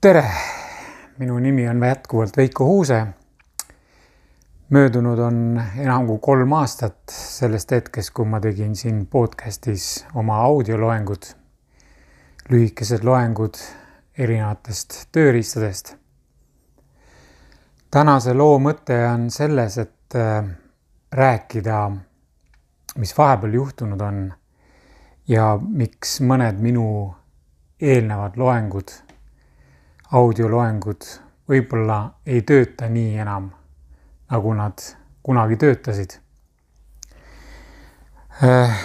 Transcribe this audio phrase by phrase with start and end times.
[0.00, 0.24] tere,
[1.18, 3.06] minu nimi on jätkuvalt Veiko Huuse.
[4.70, 11.26] möödunud on enam kui kolm aastat sellest hetkest, kui ma tegin siin podcast'is oma audioloengud,
[12.48, 13.60] lühikesed loengud
[14.18, 15.96] erinevatest tööriistadest.
[17.90, 20.48] tänase loo mõte on selles, et äh,
[21.12, 21.90] rääkida,
[22.96, 24.32] mis vahepeal juhtunud on
[25.28, 27.14] ja miks mõned minu
[27.80, 29.09] eelnevad loengud
[30.10, 31.06] audioloengud
[31.50, 33.50] võib-olla ei tööta nii enam,
[34.30, 34.82] nagu nad
[35.22, 36.18] kunagi töötasid.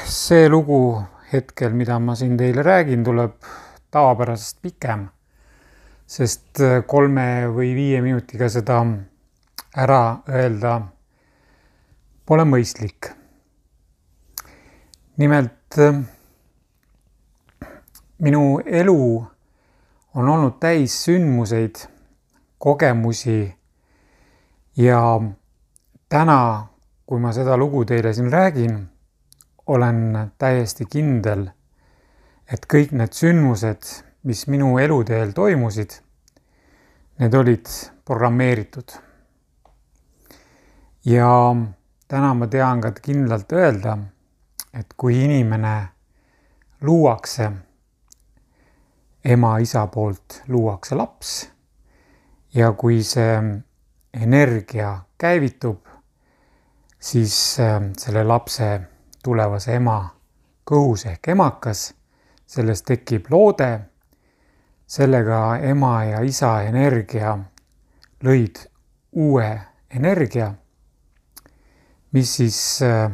[0.06, 1.02] see lugu
[1.32, 3.38] hetkel, mida ma siin teile räägin, tuleb
[3.92, 5.08] tavapärasest pikem,
[6.06, 8.82] sest kolme või viie minutiga seda
[9.76, 10.82] ära öelda
[12.26, 13.14] pole mõistlik.
[15.18, 15.78] nimelt
[18.20, 19.00] minu elu
[20.16, 21.76] on olnud täis sündmuseid,
[22.58, 23.56] kogemusi
[24.78, 25.22] ja
[26.10, 26.68] täna,
[27.06, 28.78] kui ma seda lugu teile siin räägin,
[29.68, 31.50] olen täiesti kindel,
[32.54, 33.92] et kõik need sündmused,
[34.24, 36.00] mis minu eluteel toimusid,
[37.20, 37.68] need olid
[38.06, 38.96] programmeeritud.
[41.06, 41.56] ja
[42.08, 43.98] täna ma tean ka kindlalt öelda,
[44.74, 45.88] et kui inimene
[46.82, 47.52] luuakse
[49.26, 51.50] ema-isa poolt luuakse laps.
[52.54, 53.40] ja kui see
[54.14, 55.80] energia käivitub,
[57.00, 58.82] siis äh, selle lapse
[59.24, 59.98] tulevase ema
[60.72, 61.94] kõhus ehk emakas,
[62.48, 63.80] sellest tekib loode.
[64.88, 67.38] sellega ema ja isa energia
[68.24, 68.60] lõid
[69.12, 70.54] uue energia,
[72.12, 73.12] mis siis äh,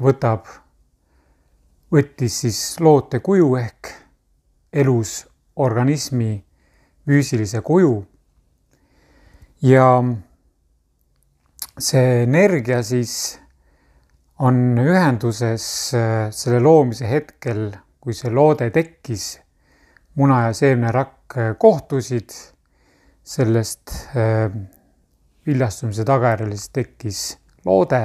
[0.00, 0.46] võtab,
[1.92, 4.03] võttis siis loote kuju ehk
[4.74, 5.22] elus
[5.56, 6.44] organismi
[7.06, 8.04] füüsilise kuju.
[9.62, 9.86] ja
[11.78, 13.38] see energia siis
[14.38, 17.70] on ühenduses äh, selle loomise hetkel,
[18.00, 19.38] kui see loode tekkis,
[20.18, 22.34] muna ja seemnerakk äh, kohtusid,
[23.24, 24.50] sellest äh,
[25.46, 27.22] viljastumise tagajärjel siis tekkis
[27.64, 28.02] loode.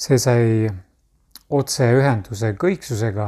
[0.00, 0.68] see sai
[1.52, 3.26] otseühenduse kõiksusega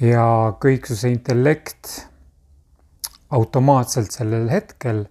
[0.00, 2.08] ja kõiksuse intellekt
[3.34, 5.04] automaatselt sellel hetkel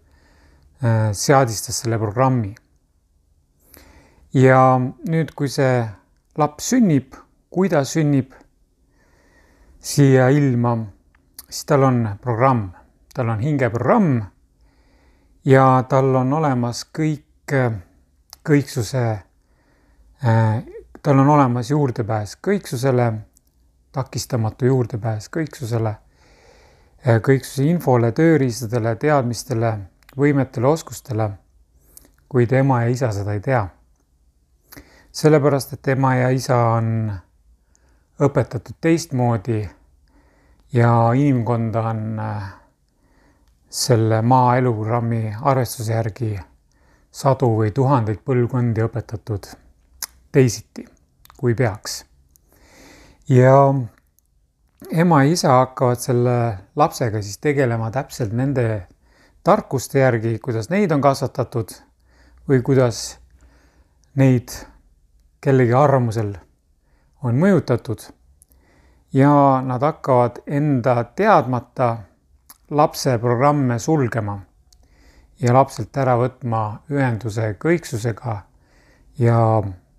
[0.84, 2.56] äh, seadistas selle programmi.
[4.34, 5.84] ja nüüd, kui see
[6.38, 7.14] laps sünnib,
[7.54, 8.34] kui ta sünnib
[9.80, 10.78] siia ilma,
[11.48, 12.72] siis tal on programm,
[13.14, 14.24] tal on hingeprogramm
[15.46, 17.54] ja tal on olemas kõik
[18.44, 19.06] kõiksuse,
[20.26, 20.64] äh,
[21.04, 23.12] tal on olemas juurdepääs kõiksusele
[23.94, 25.96] takistamatu juurdepääs kõiksusele,
[27.04, 29.74] kõiksuse infole, tööriistadele, teadmistele,
[30.18, 31.30] võimetele, oskustele,
[32.30, 33.68] kuid ema ja isa seda ei tea.
[35.14, 37.12] sellepärast, et ema ja isa on
[38.20, 39.70] õpetatud teistmoodi
[40.74, 42.48] ja inimkonda on äh,
[43.70, 46.40] selle maa eluprogrammi arvestuse järgi
[47.12, 49.52] sadu või tuhandeid põlvkondi õpetatud
[50.32, 50.88] teisiti,
[51.38, 52.04] kui peaks
[53.30, 53.74] ja
[54.92, 58.88] ema ja isa hakkavad selle lapsega siis tegelema täpselt nende
[59.44, 61.72] tarkuste järgi, kuidas neid on kasvatatud
[62.50, 63.20] või kuidas
[64.16, 64.52] neid
[65.42, 66.36] kellegi arvamusel
[67.24, 68.12] on mõjutatud.
[69.14, 71.98] ja nad hakkavad enda teadmata
[72.70, 74.40] lapse programme sulgema
[75.40, 78.38] ja lapselt ära võtma ühenduse kõiksusega
[79.20, 79.38] ja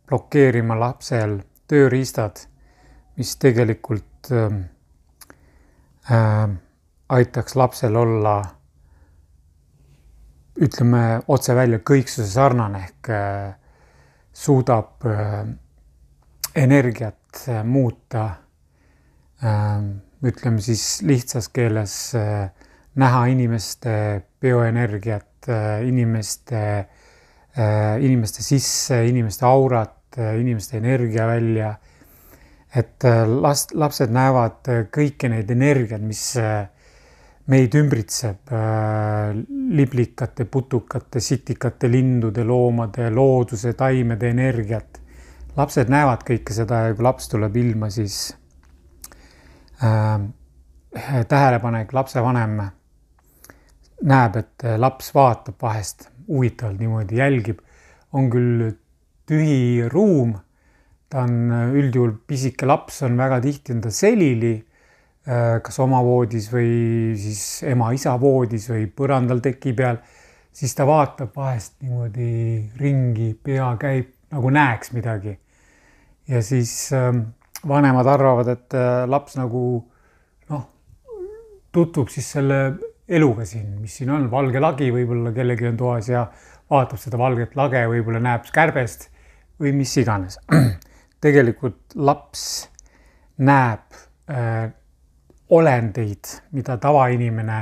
[0.08, 2.48] blokeerima lapsel tööriistad
[3.16, 4.60] mis tegelikult äh,
[7.08, 8.36] aitaks lapsel olla
[10.60, 13.54] ütleme otse välja kõiksuse sarnane ehk äh,
[14.34, 15.44] suudab äh,
[16.54, 18.24] energiat äh, muuta
[19.42, 19.82] äh,.
[20.24, 22.48] ütleme siis lihtsas keeles äh,
[22.96, 26.62] näha inimeste bioenergiat äh,, inimeste
[27.58, 31.74] äh,, inimeste sisse, inimeste aurat äh,, inimeste energia välja
[32.74, 36.66] et äh, last, lapsed näevad äh, kõiki neid energiaid, mis äh,
[37.44, 38.48] meid ümbritseb,
[39.76, 45.02] liblikate, putukate, sitikate, lindude, loomade, looduse, taimede energiat.
[45.56, 48.32] lapsed näevad kõike seda ja kui laps tuleb ilma, siis
[49.84, 50.24] äh,
[51.28, 52.56] tähelepanek, lapsevanem
[54.08, 57.60] näeb, et laps vaatab vahest huvitavalt niimoodi, jälgib,
[58.12, 58.70] on küll
[59.28, 60.32] tühi ruum
[61.14, 64.56] ta on üldjuhul pisike laps, on väga tihti on ta selili,
[65.24, 70.00] kas oma voodis või siis ema-isa voodis või põrandal teki peal,
[70.50, 72.32] siis ta vaatab vahest niimoodi
[72.80, 75.38] ringi, pea käib nagu näeks midagi.
[76.28, 77.20] ja siis ähm,
[77.68, 79.62] vanemad arvavad, et äh, laps nagu
[80.50, 80.64] noh,
[81.72, 82.58] tutvub siis selle
[83.08, 86.26] eluga siin, mis siin on, valge lagi võib-olla kellelgi on toas ja
[86.70, 89.12] vaatab seda valget lage, võib-olla näeb kärbest
[89.60, 90.40] või mis iganes.
[91.24, 92.68] tegelikult laps
[93.40, 93.96] näeb
[94.30, 94.68] äh,
[95.50, 97.60] olendeid, mida tavainimene,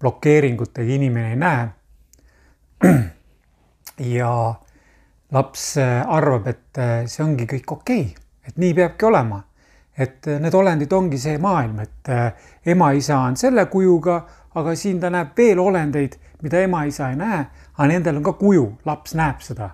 [0.00, 1.68] blokeeringutega inimene ei näe.
[4.16, 4.32] ja
[5.32, 9.42] laps äh, arvab, et äh, see ongi kõik okei okay., et nii peabki olema.
[9.96, 12.10] et need olendid ongi see maailm, et
[12.68, 14.18] ema-isa on selle kujuga,
[14.60, 17.38] aga siin ta näeb veel olendeid, mida ema-isa ei näe,
[17.72, 19.70] aga nendel on ka kuju, laps näeb seda.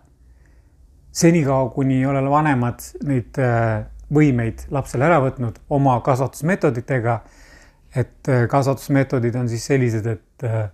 [1.12, 3.36] Senikaua, kuni ei ole vanemad neid
[4.12, 7.20] võimeid lapsele ära võtnud oma kasvatusmeetoditega
[7.96, 10.66] et äh, kasvatusmeetodid on siis sellised, et äh,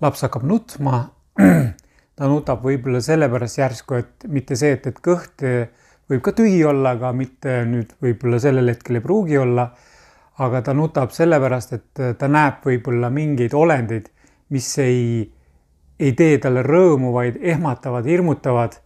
[0.00, 1.04] laps hakkab nutma.
[2.16, 5.68] ta nutab võib-olla sellepärast järsku, et mitte see, et, et kõht äh,
[6.10, 9.72] võib ka tühi olla, aga mitte nüüd võib-olla sellel hetkel ei pruugi olla.
[10.42, 14.06] aga ta nutab sellepärast, et ta näeb võib-olla mingeid olendeid,
[14.50, 15.28] mis ei,
[16.00, 18.78] ei tee talle rõõmu, vaid ehmatavad, hirmutavad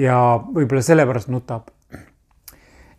[0.00, 1.68] ja võib-olla sellepärast nutab.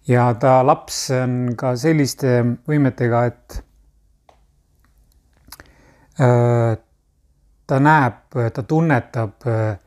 [0.08, 2.40] ja ta laps on ka selliste
[2.70, 3.62] võimetega, et
[6.22, 6.78] Äh,
[7.68, 9.78] ta näeb, ta tunnetab äh,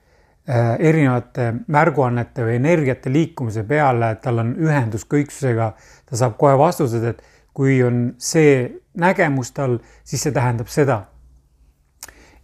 [0.80, 5.70] erinevate märguannete või energiate liikumise peale, tal on ühendus kõiksusega,
[6.08, 7.20] ta saab kohe vastused, et
[7.54, 8.64] kui on see
[8.98, 11.02] nägemus tal, siis see tähendab seda.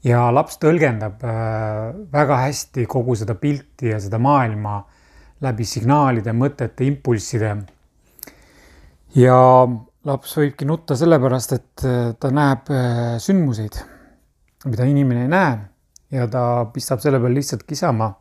[0.05, 4.81] Ja laps tõlgendab äh, väga hästi kogu seda pilti ja seda maailma
[5.45, 7.55] läbi signaalide, mõtete, impulsside.
[9.17, 9.37] ja
[10.05, 13.81] laps võibki nutta sellepärast, et äh, ta näeb äh, sündmuseid,
[14.69, 15.59] mida inimene ei näe
[16.17, 18.15] ja ta pistab selle peale lihtsalt kisama.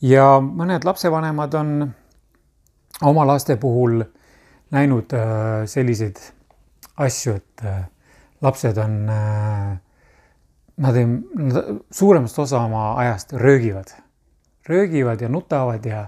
[0.00, 1.92] ja mõned lapsevanemad on
[3.02, 4.02] oma laste puhul
[4.70, 6.18] näinud äh, selliseid
[6.98, 7.62] asju, et
[8.42, 9.08] lapsed on,
[10.78, 11.06] nad ei,
[11.90, 13.90] suuremast osa oma ajast röögivad,
[14.68, 16.06] röögivad ja nutavad ja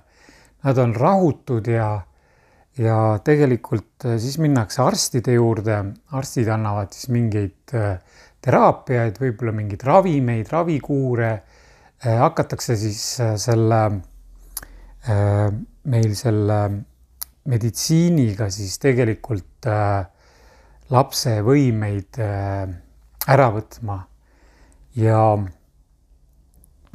[0.63, 1.91] nad on rahutud ja
[2.79, 5.79] ja tegelikult äh, siis minnakse arstide juurde,
[6.17, 7.97] arstid annavad siis mingeid äh,
[8.45, 11.33] teraapiaid, võib-olla mingeid ravimeid, ravikuure.
[12.01, 13.03] Äh, hakatakse siis
[13.43, 13.81] selle,
[15.91, 16.57] meil selle
[17.49, 19.69] meditsiiniga siis tegelikult
[20.93, 23.97] lapse võimeid ära võtma.
[24.97, 25.23] Ja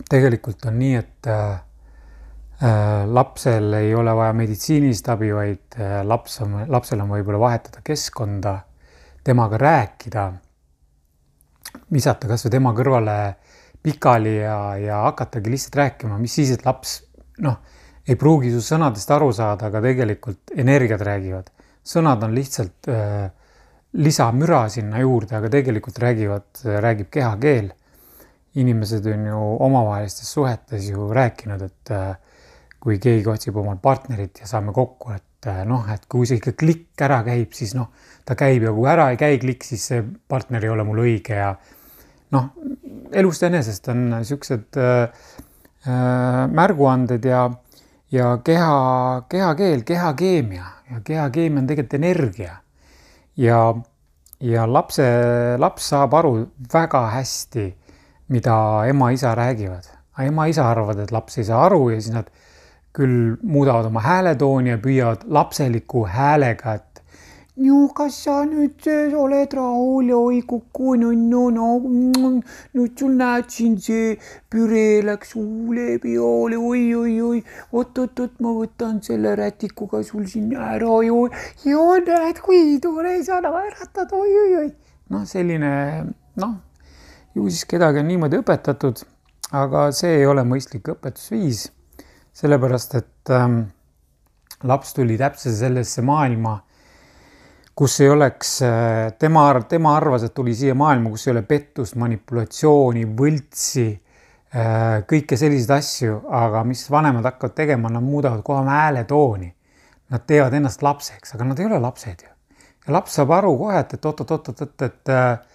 [0.09, 1.30] tegelikult on nii, et
[2.63, 7.81] Äh, lapsel ei ole vaja meditsiinilist abi, vaid äh, laps on, lapsel on võib-olla vahetada
[7.83, 8.53] keskkonda,
[9.27, 10.24] temaga rääkida,
[11.92, 13.18] visata kasvõi tema kõrvale
[13.83, 17.01] pikali ja, ja hakatagi lihtsalt rääkima, mis siis, et laps
[17.44, 17.59] noh,
[18.07, 21.51] ei pruugi su sõnadest aru saada, aga tegelikult energiad räägivad.
[21.83, 23.27] sõnad on lihtsalt äh,
[24.00, 27.73] lisamüra sinna juurde, aga tegelikult räägivad, räägib kehakeel.
[28.56, 32.16] Inimesed on ju omavahelistes suhetes ju rääkinud, et äh,
[32.85, 36.54] kui keegi otsib omal partnerit ja saame kokku, et eh, noh, et kui see ikka
[36.59, 37.90] klikk ära käib, siis noh,
[38.26, 41.40] ta käib ja kui ära ei käi klikk, siis see partner ei ole mul õige
[41.40, 41.56] ja
[42.35, 42.52] noh,
[43.09, 45.31] elust enesest on niisugused äh,
[45.90, 47.47] äh, märguanded ja,
[48.14, 48.78] ja keha,
[49.33, 52.59] kehakeel, kehakeemia ja kehakeemia on tegelikult energia.
[53.42, 53.64] ja,
[54.45, 55.09] ja lapse,
[55.57, 56.35] laps saab aru
[56.74, 57.66] väga hästi,
[58.28, 59.92] mida ema-isa räägivad.
[60.20, 62.30] ema-isa arvavad, et laps ei saa aru ja siis nad
[62.96, 66.96] küll muudavad oma hääletooni ja püüavad lapseliku häälega, et
[67.56, 68.84] no kas sa nüüd
[69.16, 72.32] oled rahul ja oi kuku, no, no, no,
[72.76, 74.16] nüüd sul näed siin see
[74.52, 77.42] püree läks suu läbi joole oi, oi, oi,
[77.72, 81.22] oot-oot-oot, ma võtan selle rätikuga sul siin ära ja,
[81.72, 84.70] ja näed, kui tore sa naeratad, oi-oi-oi.
[85.16, 85.72] noh, selline
[86.42, 86.56] noh,
[87.35, 89.01] ju siis kedagi on niimoodi õpetatud,
[89.56, 91.68] aga see ei ole mõistlik õpetusviis
[92.35, 93.61] sellepärast et ähm,
[94.68, 96.57] laps tuli täpselt sellesse maailma,
[97.75, 101.95] kus ei oleks äh,, tema, tema arvas, et tuli siia maailma, kus ei ole pettust,
[102.01, 109.51] manipulatsiooni, võltsi äh,, kõike selliseid asju, aga mis vanemad hakkavad tegema, nad muudavad kohe hääletooni.
[110.13, 112.30] Nad teevad ennast lapseks, aga nad ei ole lapsed ju.
[112.85, 115.55] ja laps saab aru kohe, et, et oot-oot-oot-oot, et, et, et äh, et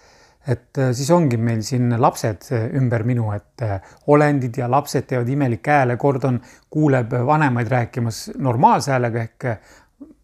[0.79, 3.77] äh, siis ongi meil siin lapsed äh, ümber minu, et äh,
[4.09, 6.39] olendid ja lapsed teevad imelikke hääle, kord on,
[6.73, 9.47] kuuleb vanemaid rääkimas normaalse häälega ehk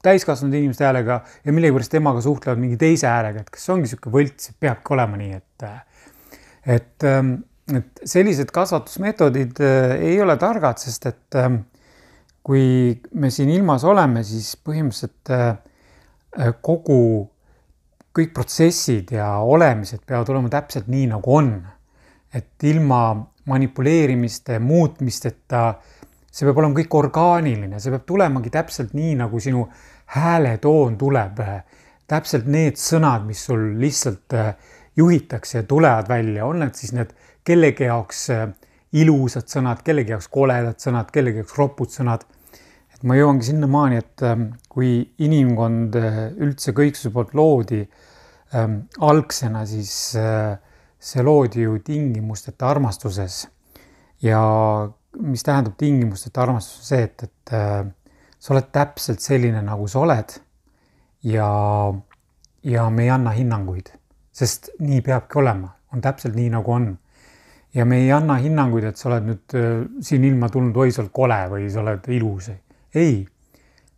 [0.06, 4.16] täiskasvanud inimeste häälega ja millegipärast temaga suhtlevad mingi teise häälega, et kas see ongi niisugune
[4.16, 5.68] võlts, peabki olema nii, et,
[6.78, 7.34] et, ähm,
[7.76, 9.62] et sellised kasvatusmeetodid
[10.00, 11.62] ei ole targad, sest et ähm,
[12.46, 12.64] kui
[13.14, 15.34] me siin ilmas oleme, siis põhimõtteliselt
[16.64, 17.02] kogu,
[18.18, 21.52] kõik protsessid ja olemised peavad olema täpselt nii, nagu on.
[22.34, 23.16] et ilma
[23.48, 25.98] manipuleerimiste, muutmisteta äh,
[26.38, 29.66] see peab olema kõik orgaaniline, see peab tulemagi täpselt nii, nagu sinu
[30.18, 31.42] hääletoon tuleb.
[32.08, 34.54] täpselt need sõnad, mis sul lihtsalt äh,
[34.96, 37.10] juhitakse ja tulevad välja, on need siis need
[37.44, 38.46] kellegi jaoks äh,
[38.96, 42.24] ilusad sõnad, kellegi jaoks koledad sõnad, kellegi jaoks ropud sõnad.
[42.94, 47.82] et ma jõuangi sinnamaani, et ähm, kui inimkond äh, üldse kõiksuse poolt loodi
[48.56, 49.92] ähm, algsena, siis
[50.98, 53.46] see loodi ju tingimusteta armastuses
[54.22, 54.42] ja
[55.20, 57.86] mis tähendab tingimusteta armastus, on see, et, et äh,
[58.40, 60.38] sa oled täpselt selline, nagu sa oled.
[61.24, 61.48] ja,
[62.64, 63.90] ja me ei anna hinnanguid,
[64.32, 66.92] sest nii peabki olema, on täpselt nii, nagu on.
[67.74, 71.04] ja me ei anna hinnanguid, et sa oled nüüd äh, siin ilma tulnud, oi, sa
[71.04, 72.52] oled kole või sa oled ilus.
[72.94, 73.26] ei,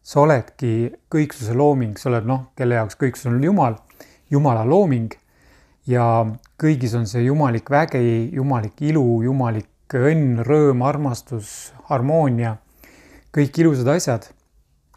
[0.03, 3.77] sa oledki kõiksuse looming, sa oled noh, kelle jaoks kõiksus on Jumal,
[4.29, 5.13] Jumala looming
[5.89, 6.05] ja
[6.59, 12.57] kõigis on see jumalik vägi, jumalik ilu, jumalik õnn, rõõm, armastus, harmoonia,
[13.33, 14.29] kõik ilusad asjad.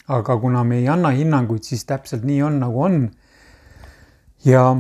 [0.09, 3.11] aga kuna me ei anna hinnanguid, siis täpselt nii on, nagu on.
[4.45, 4.77] ja,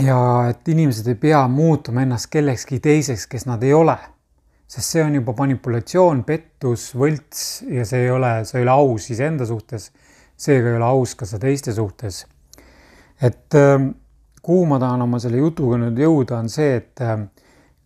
[0.00, 0.16] ja
[0.50, 3.98] et inimesed ei pea muutuma ennast kellekski teiseks, kes nad ei ole.
[4.66, 9.10] sest see on juba manipulatsioon, pettus, võlts ja see ei ole, see ei ole aus
[9.10, 9.92] iseenda suhtes.
[10.36, 12.24] seega ei ole aus ka seda teiste suhtes.
[13.20, 13.92] Et ähm,
[14.42, 17.28] kuhu ma tahan oma selle jutuga nüüd jõuda, on see, et ähm,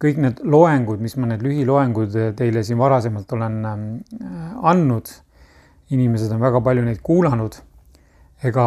[0.02, 3.84] kõik need loengud, mis ma need lühiloengud teile siin varasemalt olen ähm,
[4.62, 5.10] andnud,
[5.94, 7.58] inimesed on väga palju neid kuulanud,
[8.44, 8.66] ega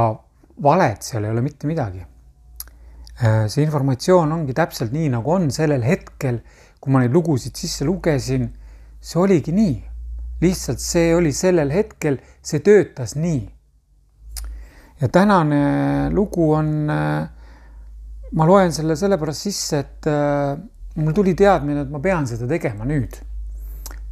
[0.64, 2.04] valet seal ei ole mitte midagi.
[3.18, 6.42] Äh, see informatsioon ongi täpselt nii, nagu on sellel hetkel,
[6.82, 8.52] kui ma neid lugusid sisse lugesin,
[9.02, 9.78] see oligi nii.
[10.38, 13.40] lihtsalt see oli sellel hetkel, see töötas nii.
[15.02, 17.30] Ja tänane lugu on, äh,
[18.32, 20.58] ma loen selle sellepärast sisse, et äh,
[20.98, 23.20] mul tuli teadmine, et ma pean seda tegema nüüd.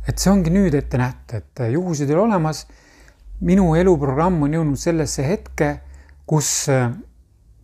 [0.06, 2.66] et see ongi nüüd ette nähtud, et juhused ei ole olemas.
[3.42, 5.80] minu eluprogramm on jõudnud sellesse hetke,
[6.26, 6.92] kus äh,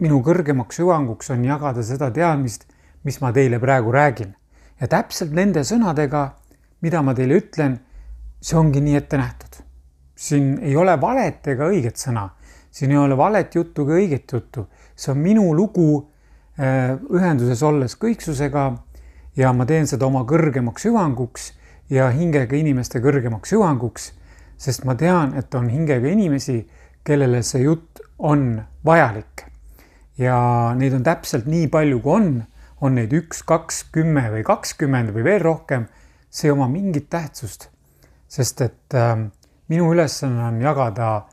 [0.02, 2.66] minu kõrgemaks hüvanguks on jagada seda teadmist,
[3.06, 4.36] mis ma teile praegu räägin.
[4.82, 6.32] ja täpselt nende sõnadega,
[6.82, 7.78] mida ma teile ütlen,
[8.42, 9.62] see ongi nii ette nähtud.
[10.16, 12.30] siin ei ole valet ega õiget sõna,
[12.72, 15.90] siin ei ole valet juttu ega õiget juttu, see on minu lugu
[16.60, 18.72] äh, ühenduses olles kõiksusega
[19.36, 21.52] ja ma teen seda oma kõrgemaks hüvanguks
[21.92, 24.12] ja hingega inimeste kõrgemaks hüvanguks,
[24.58, 26.62] sest ma tean, et on hingega inimesi,
[27.04, 29.48] kellele see jutt on vajalik.
[30.18, 30.38] ja
[30.78, 32.28] neid on täpselt nii palju, kui on,
[32.82, 35.88] on neid üks, kaks, kümme või kakskümmend või veel rohkem,
[36.30, 37.70] see ei oma mingit tähtsust.
[38.28, 39.18] sest et äh,
[39.68, 41.28] minu ülesanne on jagada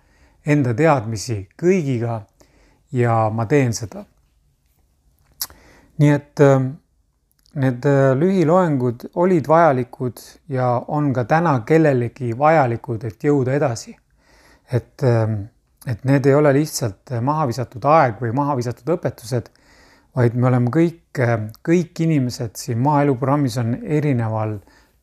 [0.47, 2.23] enda teadmisi kõigiga
[2.93, 4.05] ja ma teen seda.
[5.99, 6.63] nii et äh,
[7.59, 10.21] Need äh, lühiloengud olid vajalikud
[10.53, 13.97] ja on ka täna kellelegi vajalikud, et jõuda edasi.
[14.73, 15.49] et, ähm,
[15.87, 19.47] et need ei ole lihtsalt maha visatud aeg või maha visatud õpetused,
[20.17, 24.59] vaid me oleme kõik, äh, kõik inimesed siin maaelu programmis on erineval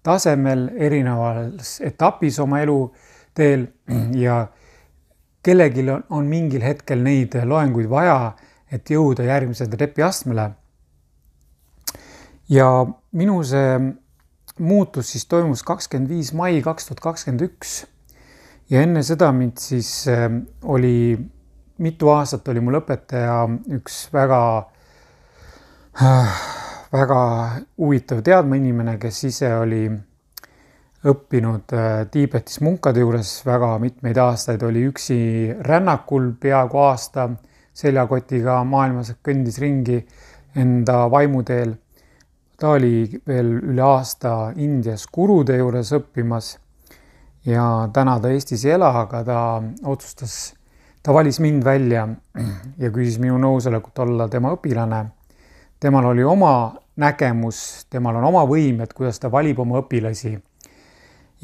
[0.06, 3.65] tasemel, erinevas etapis oma eluteel
[4.13, 4.46] ja
[5.45, 8.33] kellelgi on, on mingil hetkel neid loenguid vaja,
[8.73, 10.49] et jõuda järgmisele trepiastmele
[12.49, 12.69] ja
[13.11, 13.77] minu see
[14.59, 17.85] muutus siis toimus kakskümmend viis mai kaks tuhat kakskümmend üks.
[18.69, 20.29] ja enne seda mind siis äh,
[20.63, 21.17] oli,
[21.77, 23.43] mitu aastat oli mul õpetaja
[23.77, 24.41] üks väga
[26.01, 26.39] äh,,
[26.93, 27.21] väga
[27.77, 29.89] huvitav teadmainimene, kes ise oli
[31.05, 35.17] õppinud äh, Tiibetis munkade juures väga mitmeid aastaid, oli üksi
[35.67, 37.29] rännakul peaaegu aasta
[37.75, 40.00] seljakotiga maailmas, kõndis ringi
[40.55, 41.75] enda vaimuteel
[42.57, 46.55] ta oli veel üle aasta Indias gurude juures õppimas
[47.45, 49.39] ja täna ta Eestis ei ela, aga ta
[49.91, 50.53] otsustas,
[51.03, 52.07] ta valis mind välja
[52.83, 55.05] ja küsis minu nõusolekut olla tema õpilane.
[55.79, 60.38] temal oli oma nägemus, temal on oma võimed, kuidas ta valib oma õpilasi.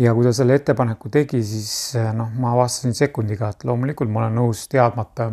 [0.01, 4.37] Ja kui ta selle ettepaneku tegi, siis noh, ma avastasin sekundiga, et loomulikult ma olen
[4.41, 5.29] nõus teadmata,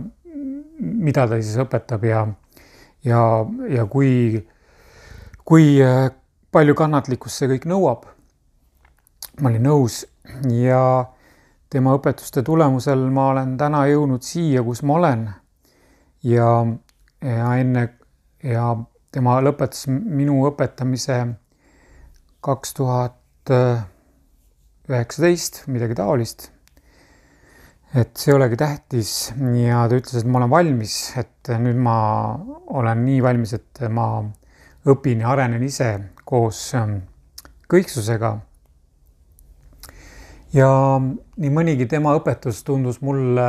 [0.78, 2.26] mida ta siis õpetab ja,
[3.06, 3.22] ja,
[3.72, 4.42] ja kui
[5.48, 6.10] kui äh,
[6.52, 8.04] palju kannatlikkust see kõik nõuab.
[9.40, 10.02] ma olin nõus
[10.50, 10.80] ja
[11.70, 15.28] tema õpetuste tulemusel ma olen täna jõudnud siia, kus ma olen.
[16.22, 16.50] ja,
[17.22, 17.88] ja enne
[18.44, 18.76] ja
[19.12, 21.20] tema lõpetas minu õpetamise
[22.44, 23.54] kaks tuhat
[24.88, 26.50] üheksateist, midagi taolist.
[27.96, 29.10] et see ei olegi tähtis
[29.56, 31.96] ja ta ütles, et ma olen valmis, et nüüd ma
[32.76, 34.08] olen nii valmis, et ma
[34.88, 35.88] õpin ja arenen ise
[36.28, 36.98] koos ähm,
[37.68, 38.34] kõiksusega.
[40.52, 43.48] ja nii mõnigi tema õpetus tundus mulle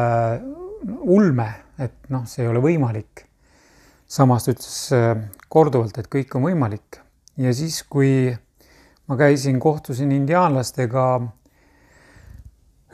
[1.00, 3.28] ulme, et noh, see ei ole võimalik.
[4.08, 5.16] samas ta ütles äh,
[5.48, 7.00] korduvalt, et kõik on võimalik
[7.40, 8.36] ja siis, kui
[9.10, 11.04] ma käisin, kohtusin indiaanlastega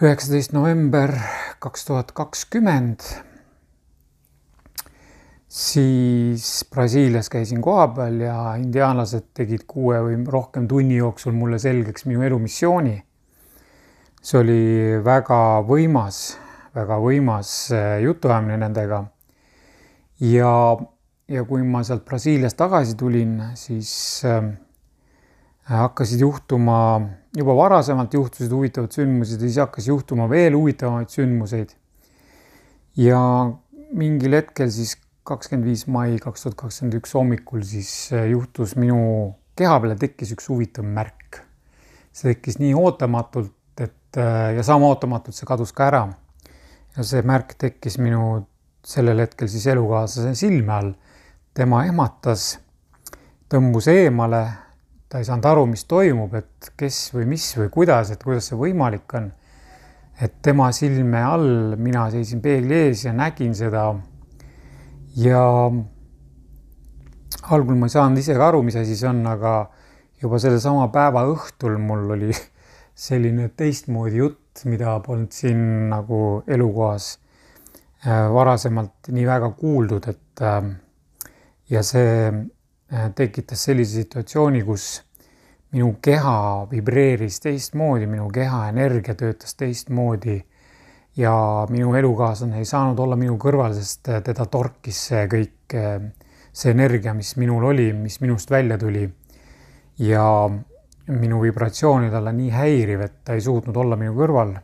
[0.02, 1.12] üheksateist november
[1.60, 3.04] kaks tuhat kakskümmend.
[5.48, 12.24] siis Brasiilias käisin kohapeal ja indiaanlased tegid kuue või rohkem tunni jooksul mulle selgeks minu
[12.24, 13.04] elumissiooni.
[14.22, 14.64] see oli
[15.04, 16.38] väga võimas,
[16.76, 19.06] väga võimas äh, jutuajamine nendega.
[20.20, 20.78] ja,
[21.28, 24.56] ja kui ma sealt Brasiiliast tagasi tulin, siis äh,
[25.66, 27.02] hakkasid juhtuma,
[27.36, 31.74] juba varasemalt juhtusid huvitavad sündmused ja siis hakkas juhtuma veel huvitavamaid sündmuseid.
[32.98, 33.20] ja
[33.92, 34.96] mingil hetkel siis
[35.26, 40.36] kakskümmend viis mai kaks tuhat kakskümmend üks hommikul siis äh, juhtus minu keha peale tekkis
[40.36, 41.42] üks huvitav märk.
[42.14, 46.04] see tekkis nii ootamatult, et äh, ja sama ootamatult see kadus ka ära.
[46.98, 48.46] ja see märk tekkis minu
[48.86, 50.94] sellel hetkel siis elukaaslase silme all.
[51.58, 52.60] tema ehmatas,
[53.50, 54.44] tõmbus eemale
[55.16, 58.58] ta ei saanud aru, mis toimub, et kes või mis või kuidas, et kuidas see
[58.60, 59.30] võimalik on.
[60.20, 63.86] et tema silme all mina seisin peegli ees ja nägin seda.
[65.16, 65.44] ja
[67.48, 69.54] algul ma ei saanud ise ka aru, mis asi see on, aga
[70.20, 72.36] juba sellesama päeva õhtul mul oli
[73.08, 77.14] selline teistmoodi jutt, mida polnud siin nagu elukohas
[78.04, 80.62] äh, varasemalt nii väga kuuldud, et äh,
[81.72, 85.04] ja see äh, tekitas sellise situatsiooni, kus
[85.75, 90.38] minu keha vibreeris teistmoodi, minu keha energia töötas teistmoodi
[91.20, 91.33] ja
[91.70, 95.75] minu elukaaslane ei saanud olla minu kõrval, sest teda torkis see kõik,
[96.55, 99.09] see energia, mis minul oli, mis minust välja tuli.
[100.00, 100.24] ja
[101.07, 104.55] minu vibratsioon oli talle nii häiriv, et ta ei suutnud olla minu kõrval.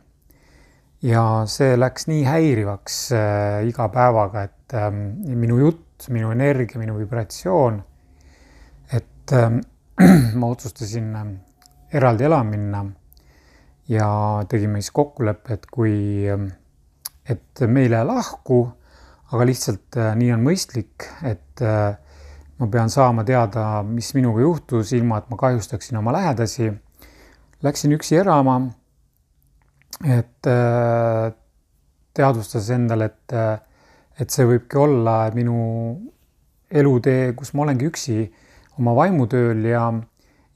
[1.02, 6.96] ja see läks nii häirivaks äh, iga päevaga, et äh, minu jutt, minu energia, minu
[6.98, 7.82] vibratsioon,
[8.92, 9.60] et äh,
[10.38, 11.32] ma otsustasin ähm,
[11.92, 12.84] eraldi elama minna
[13.88, 14.08] ja
[14.48, 15.94] tegime siis kokkuleppe, et kui,
[16.30, 16.48] ähm,
[17.28, 18.64] et me ei lähe lahku,
[19.32, 21.94] aga lihtsalt äh, nii on mõistlik, et äh,
[22.58, 26.70] ma pean saama teada, mis minuga juhtus, ilma et ma kahjustaksin oma lähedasi.
[27.62, 28.58] Läksin üksi elama,
[30.02, 31.32] et äh,
[32.14, 33.36] teadvustas endale, et,
[34.20, 35.58] et see võibki olla minu
[36.72, 38.16] elutee, kus ma olengi üksi
[38.82, 39.86] oma vaimutööl ja,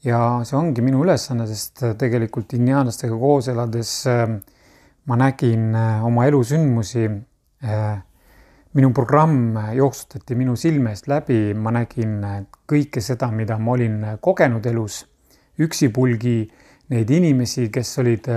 [0.04, 4.26] ja see ongi minu ülesanne, sest tegelikult indiaanlastega koos elades äh,
[5.06, 7.08] ma nägin äh, oma elusündmusi.
[7.64, 7.96] Äh,
[8.76, 12.18] minu programm jooksutati minu silme eest läbi, ma nägin
[12.68, 14.98] kõike seda, mida ma olin kogenud elus,
[15.64, 16.34] üksipulgi
[16.92, 18.28] neid inimesi, kes olid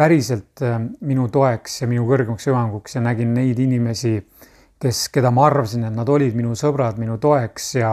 [0.00, 0.64] päriselt
[1.04, 4.14] minu toeks ja minu kõrgemaks hüvanguks ja nägin neid inimesi,
[4.80, 7.92] kes, keda ma arvasin, et nad olid minu sõbrad, minu toeks ja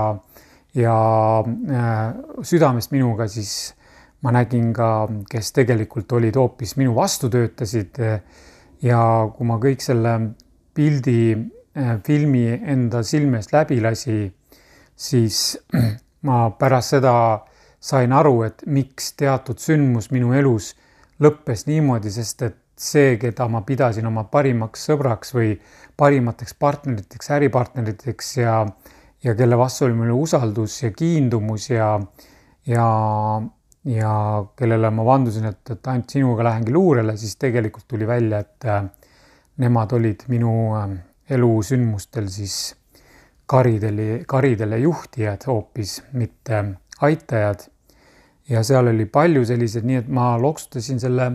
[0.75, 0.97] ja
[1.43, 3.73] äh, südamest minuga siis
[4.21, 7.99] ma nägin ka, kes tegelikult olid hoopis minu vastu töötasid.
[8.81, 8.99] ja
[9.33, 10.13] kui ma kõik selle
[10.77, 11.37] pildi,
[11.77, 14.33] äh, filmi enda silme eest läbi lasi,
[14.95, 15.57] siis
[16.27, 17.13] ma pärast seda
[17.79, 20.73] sain aru, et miks teatud sündmus minu elus
[21.21, 25.55] lõppes niimoodi, sest et see, keda ma pidasin oma parimaks sõbraks või
[25.97, 28.59] parimateks partneriteks, äripartneriteks ja
[29.23, 31.99] ja kelle vastu oli mul usaldus ja kiindumus ja,
[32.67, 32.87] ja,
[33.85, 34.13] ja
[34.55, 38.83] kellele ma vandusin, et, et ainult sinuga lähengi luurele, siis tegelikult tuli välja, et äh,
[39.57, 40.89] nemad olid minu äh,
[41.29, 42.75] elusündmustel siis
[43.47, 46.63] karidele, karidele juhtijad hoopis, mitte
[47.01, 47.67] aitajad.
[48.49, 51.31] ja seal oli palju selliseid, nii et ma loksutasin selle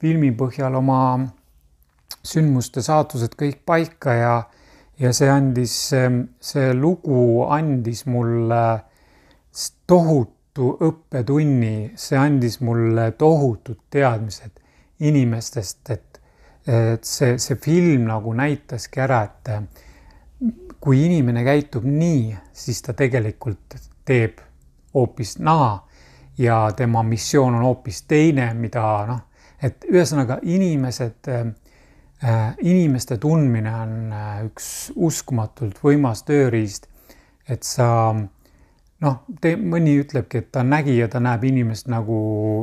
[0.00, 0.98] filmi põhjal oma
[2.26, 4.34] sündmuste saatused kõik paika ja
[4.98, 5.74] ja see andis,
[6.40, 8.64] see lugu andis mulle
[9.86, 14.60] tohutu õppetunni, see andis mulle tohutud teadmised
[15.02, 16.20] inimestest, et,
[16.66, 19.50] et see, see film nagu näitaski ära, et
[20.82, 24.40] kui inimene käitub nii, siis ta tegelikult teeb
[24.94, 25.88] hoopis naa.
[26.38, 29.18] Ja tema missioon on hoopis teine, mida noh,
[29.62, 31.50] et ühesõnaga inimesed äh,,
[32.62, 36.86] inimeste tundmine on äh, üks uskumatult võimas tööriist,
[37.50, 39.16] et sa noh,
[39.58, 42.18] mõni ütlebki, et ta on nägija, ta näeb inimest nagu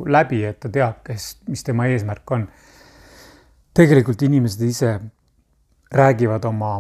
[0.07, 2.47] läbi, et ta teab, kes, mis tema eesmärk on.
[3.73, 4.99] tegelikult inimesed ise
[5.91, 6.73] räägivad oma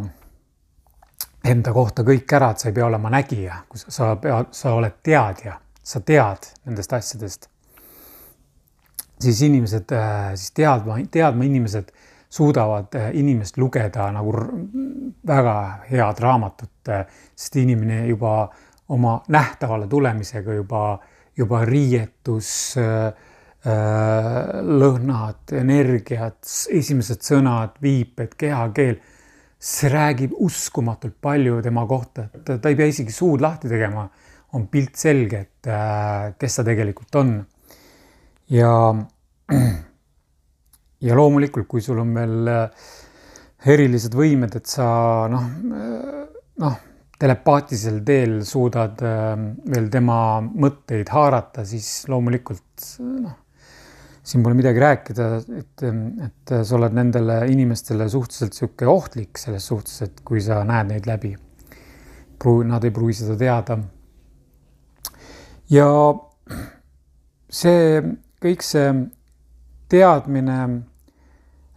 [1.45, 4.73] enda kohta kõik ära, et sa ei pea olema nägija, kui sa, sa pead, sa
[4.75, 7.49] oled teadja, sa tead nendest asjadest.
[9.19, 11.91] siis inimesed, äh, siis teadma, teadma inimesed
[12.29, 14.33] suudavad äh, inimest lugeda nagu
[15.27, 15.55] väga
[15.89, 18.49] head raamatut, äh, sest inimene juba
[18.89, 20.99] oma nähtavale tulemisega juba,
[21.37, 22.75] juba riietus
[24.79, 28.95] lõhnad, energiat, esimesed sõnad, viiped, kehakeel
[29.59, 34.05] see räägib uskumatult palju tema kohta, et ta ei pea isegi suud lahti tegema,
[34.55, 35.69] on pilt selge, et
[36.39, 37.35] kes ta tegelikult on.
[38.55, 38.71] ja,
[41.01, 42.87] ja loomulikult, kui sul on veel äh,
[43.73, 44.87] erilised võimed, et sa
[45.31, 46.23] noh, äh,
[46.63, 46.79] noh,
[47.19, 53.33] telepaatilisel teel suudad veel tema mõtteid haarata, siis loomulikult noh
[54.29, 55.83] siin pole midagi rääkida, et,
[56.25, 61.09] et sa oled nendele inimestele suhteliselt niisugune ohtlik selles suhtes, et kui sa näed neid
[61.09, 61.33] läbi.
[62.69, 63.79] Nad ei pruugi seda teada.
[65.69, 65.87] ja
[67.49, 67.99] see,
[68.41, 68.93] kõik see
[69.91, 70.59] teadmine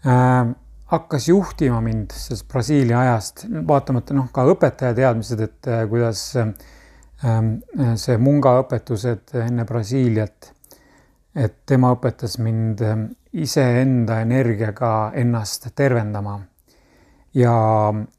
[0.06, 0.54] äh,
[0.92, 6.50] hakkas juhtima mind sellest Brasiilia ajast, vaatamata noh, ka õpetaja teadmised, et äh, kuidas äh,
[7.96, 10.52] see munga õpetused enne Brasiiliat
[11.34, 16.38] et tema õpetas mind ähm, iseenda energiaga ennast tervendama
[17.34, 17.54] ja,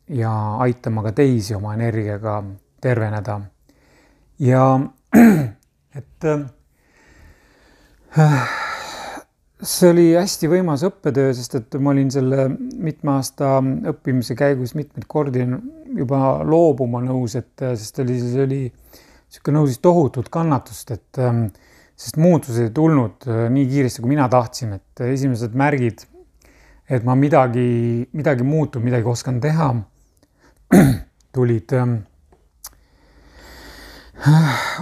[0.10, 0.34] ja
[0.66, 2.44] aitama ka teisi oma energiaga
[2.82, 3.42] terveneda.
[4.40, 4.80] ja
[6.00, 6.40] et äh,
[9.64, 13.58] see oli hästi võimas õppetöö, sest et ma olin selle mitme aasta
[13.94, 15.46] õppimise käigus mitmeid kordi
[15.98, 21.46] juba loobuma nõus, et sest oli, see oli niisugune nõudis tohutut kannatust, et ähm,
[21.96, 26.06] sest muutused ei tulnud äh, nii kiiresti, kui mina tahtsin, et esimesed märgid,
[26.90, 29.72] et ma midagi, midagi muutub, midagi oskan teha,
[31.36, 31.96] tulid ähm,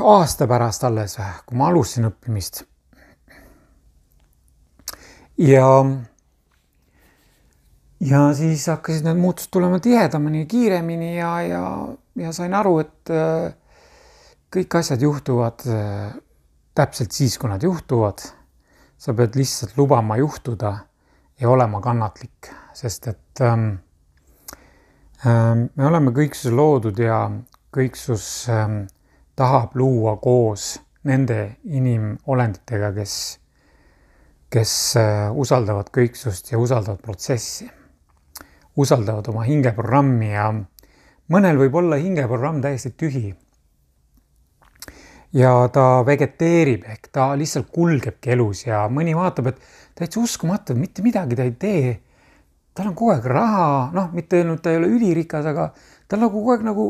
[0.02, 2.66] aasta pärast alles, kui ma alustasin õppimist.
[5.42, 5.68] Ja,
[8.00, 11.64] ja siis hakkasid need muutused tulema tihedamini kiiremini ja, ja,
[12.16, 13.54] ja sain aru, et äh,
[14.54, 16.14] kõik asjad juhtuvad äh,
[16.78, 18.24] täpselt siis, kui nad juhtuvad,
[19.02, 20.76] sa pead lihtsalt lubama juhtuda
[21.42, 23.68] ja olema kannatlik, sest et ähm,
[25.26, 27.26] ähm, me oleme kõiksus loodud ja
[27.74, 28.84] kõiksus ähm,
[29.36, 30.76] tahab luua koos
[31.08, 33.41] nende inimolenditega, kes,
[34.52, 37.70] kes äh, usaldavad kõiksust ja usaldavad protsessi,
[38.78, 40.50] usaldavad oma hingeprogrammi ja
[41.32, 43.32] mõnel võib olla hingeprogramm täiesti tühi
[45.34, 49.62] ja ta vegeteerib ehk ta lihtsalt kulgebki elus ja mõni vaatab, et
[49.96, 52.00] täitsa uskumatu, mitte midagi ta ei tee.
[52.74, 55.74] tal on kogu aeg raha, noh, mitte ainult ta ei ole ülirikas, aga
[56.08, 56.86] tal nagu kogu aeg nagu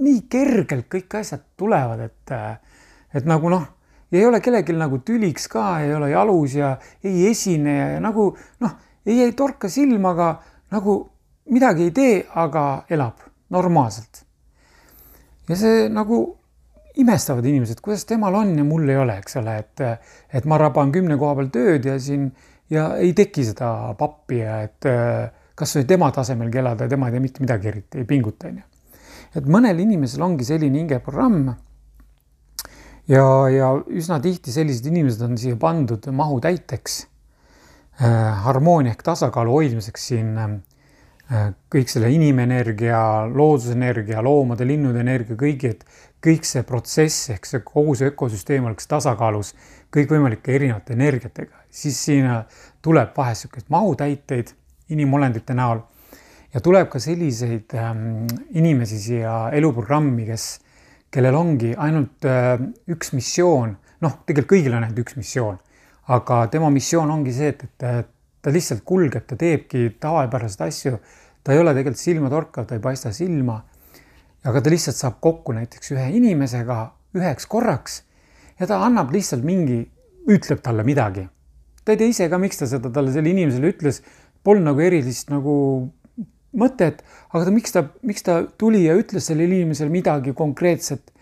[0.00, 2.32] nii kergelt kõik asjad tulevad, et,
[3.12, 3.66] et nagu noh,
[4.12, 8.30] ei ole kellelgi nagu tüliks ka, ei ole jalus ja ei esine ja, ja nagu
[8.64, 8.74] noh,
[9.06, 10.30] ei, ei torka silma, aga
[10.74, 10.98] nagu
[11.52, 14.24] midagi ei tee, aga elab normaalselt.
[15.48, 16.20] ja see nagu
[16.98, 19.82] imestavad inimesed, kuidas temal on ja mul ei ole, eks ole, et,
[20.34, 22.26] et ma raban kümne koha peal tööd ja siin
[22.70, 24.88] ja ei teki seda pappi ja et
[25.58, 28.66] kasvõi tema tasemelgi elada ja tema ei tee mitte midagi eriti, ei pinguta, onju.
[29.38, 31.54] et mõnel inimesel ongi selline hingeprogramm.
[33.08, 36.98] Ja, ja üsna tihti sellised inimesed on siia pandud mahutäiteks
[38.02, 40.58] äh,, harmoonia ehk tasakaalu hoidmiseks siin äh,
[41.72, 45.84] kõik selle inimenergia, loodusenergia, loomade, linnude energia, kõigi, et
[46.24, 49.52] kõik see protsess ehk see kogu see ökosüsteem oleks tasakaalus
[49.94, 52.26] kõikvõimalike erinevate energiatega, siis siin
[52.84, 54.52] tuleb vahest niisuguseid mahutäiteid
[54.92, 55.84] inimolendite näol
[56.54, 60.48] ja tuleb ka selliseid ähm, inimesi siia eluprogrammi, kes,
[61.14, 62.58] kellel ongi ainult äh,
[62.90, 65.56] üks missioon, noh, tegelikult kõigil on ainult üks missioon,
[66.14, 71.00] aga tema missioon ongi see, et, et ta lihtsalt kulgeb, ta teebki tavapäraseid asju,
[71.42, 73.58] ta ei ole tegelikult silmatorkav, ta ei paista silma
[74.46, 76.78] aga ta lihtsalt saab kokku näiteks ühe inimesega
[77.18, 78.02] üheks korraks
[78.60, 79.82] ja ta annab lihtsalt mingi,
[80.28, 81.26] ütleb talle midagi.
[81.84, 84.02] ta ei tea ise ka, miks ta seda talle, sellele inimesele ütles,
[84.44, 85.54] polnud nagu erilist nagu
[86.58, 91.12] mõtet, aga ta, miks ta, miks ta tuli ja ütles sellele inimesele midagi konkreetset.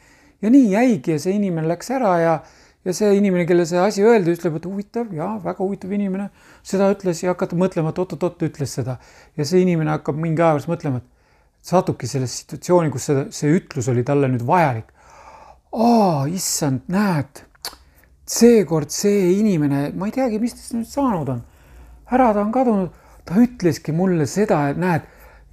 [0.42, 2.34] ja nii jäigi ja see inimene läks ära ja,
[2.84, 6.28] ja see inimene, kellele see asi öeldi, ütleb, et huvitav, jaa, väga huvitav inimene,
[6.66, 8.98] seda ütles ja hakata mõtlema, et oot-oot-oot, ütles seda.
[9.36, 13.56] ja see inimene hakkab mingi aja pärast mõtlema, et satubki sellesse situatsiooni, kus seda, see
[13.56, 14.92] ütlus oli talle nüüd vajalik.
[15.72, 17.42] aa, issand, näed,
[18.26, 21.42] seekord see inimene, ma ei teagi, mis tast nüüd saanud on.
[22.06, 22.94] ära ta on kadunud,
[23.26, 25.06] ta ütleski mulle seda, et näed,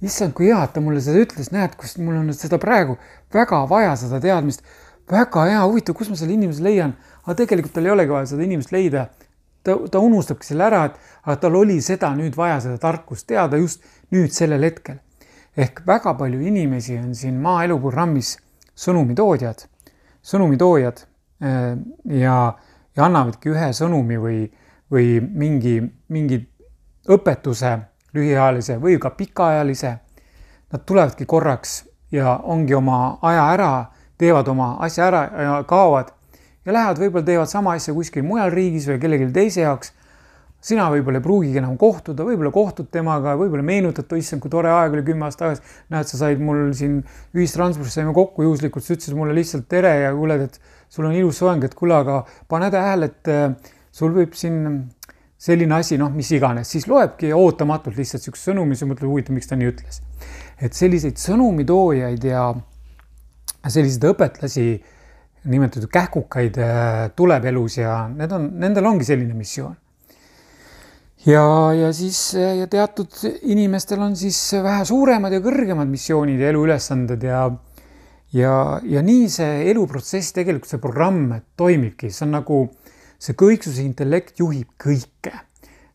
[0.04, 2.98] issand, kui hea, et ta mulle seda ütles, näed, kus mul on seda praegu
[3.34, 4.62] väga vaja, seda teadmist.
[5.10, 8.44] väga hea, huvitav, kus ma selle inimese leian aga tegelikult tal ei olegi vaja seda
[8.44, 9.08] inimest leida.
[9.64, 13.56] ta, ta unustabki selle ära, et aga tal oli seda nüüd vaja, seda tarkust teada
[13.56, 15.00] just nüüd sellel hetkel.
[15.56, 18.36] ehk väga palju inimesi on siin maaelu programmis
[18.76, 19.64] sõnumitoodjad,
[20.22, 21.04] sõnumitoojad
[21.46, 21.76] äh,
[22.20, 22.36] ja,
[22.96, 24.38] ja annavadki ühe sõnumi või,
[24.92, 26.42] või mingi, mingi
[27.08, 27.76] õpetuse
[28.14, 29.96] lühiajalise või ka pikaajalise.
[30.72, 33.72] Nad tulevadki korraks ja ongi oma aja ära,
[34.18, 36.12] teevad oma asja ära ja kaovad
[36.64, 39.92] ja lähevad, võib-olla teevad sama asja kuskil mujal riigis või kellelegi teise jaoks.
[40.64, 44.94] sina võib-olla ei pruugigi enam kohtuda, võib-olla kohtud temaga, võib-olla meenutad, issand, kui tore aeg
[44.96, 45.62] oli kümme aastat tagasi.
[45.92, 47.02] näed, sa said mul siin
[47.36, 51.38] ühistranspordis saime kokku juhuslikult, sa ütlesid mulle lihtsalt tere ja kuule, et sul on ilus
[51.38, 54.88] soeng, et kuule, aga pane tähele, et äh, sul võib siin
[55.44, 59.50] selline asi, noh, mis iganes, siis loebki ootamatult lihtsalt siukse sõnumi, sa mõtled, huvitav, miks
[59.50, 60.00] ta nii ütles.
[60.56, 62.48] et selliseid sõnumitoojaid ja
[63.68, 64.68] selliseid õpetlasi
[65.52, 69.74] nimetatud kähkukaid äh, tuleb elus ja need on, nendel ongi selline missioon.
[71.26, 71.44] ja,
[71.76, 77.28] ja siis äh, ja teatud inimestel on siis vähe suuremad ja kõrgemad missioonid ja eluülesanded
[77.28, 77.44] ja
[78.34, 82.64] ja, ja nii see eluprotsess, tegelikult see programm toimibki, see on nagu
[83.24, 85.32] see kõiksuse intellekt juhib kõike.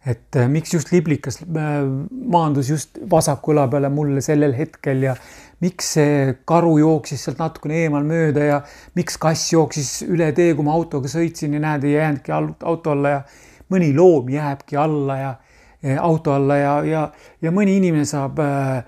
[0.09, 5.15] Et äh, miks just liblikas maandus just vasaku õla peale mulle sellel hetkel ja
[5.59, 8.59] miks see karu jooksis sealt natukene eemal mööda ja
[8.95, 13.17] miks kass jooksis üle tee, kui ma autoga sõitsin ja näed, ei jäänudki auto alla
[13.17, 13.19] ja
[13.69, 15.33] mõni loom jääbki alla ja,
[15.83, 17.03] ja auto alla ja, ja,
[17.43, 18.79] ja mõni inimene saab äh,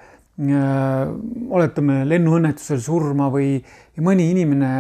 [0.48, 1.04] äh,
[1.52, 3.58] oletame lennuõnnetusel surma või
[4.02, 4.72] mõni inimene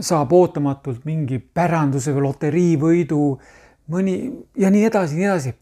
[0.00, 3.20] saab ootamatult mingi päranduse või loteriivõidu,
[3.92, 4.16] mõni
[4.58, 5.54] ja nii edasi, nii edasi.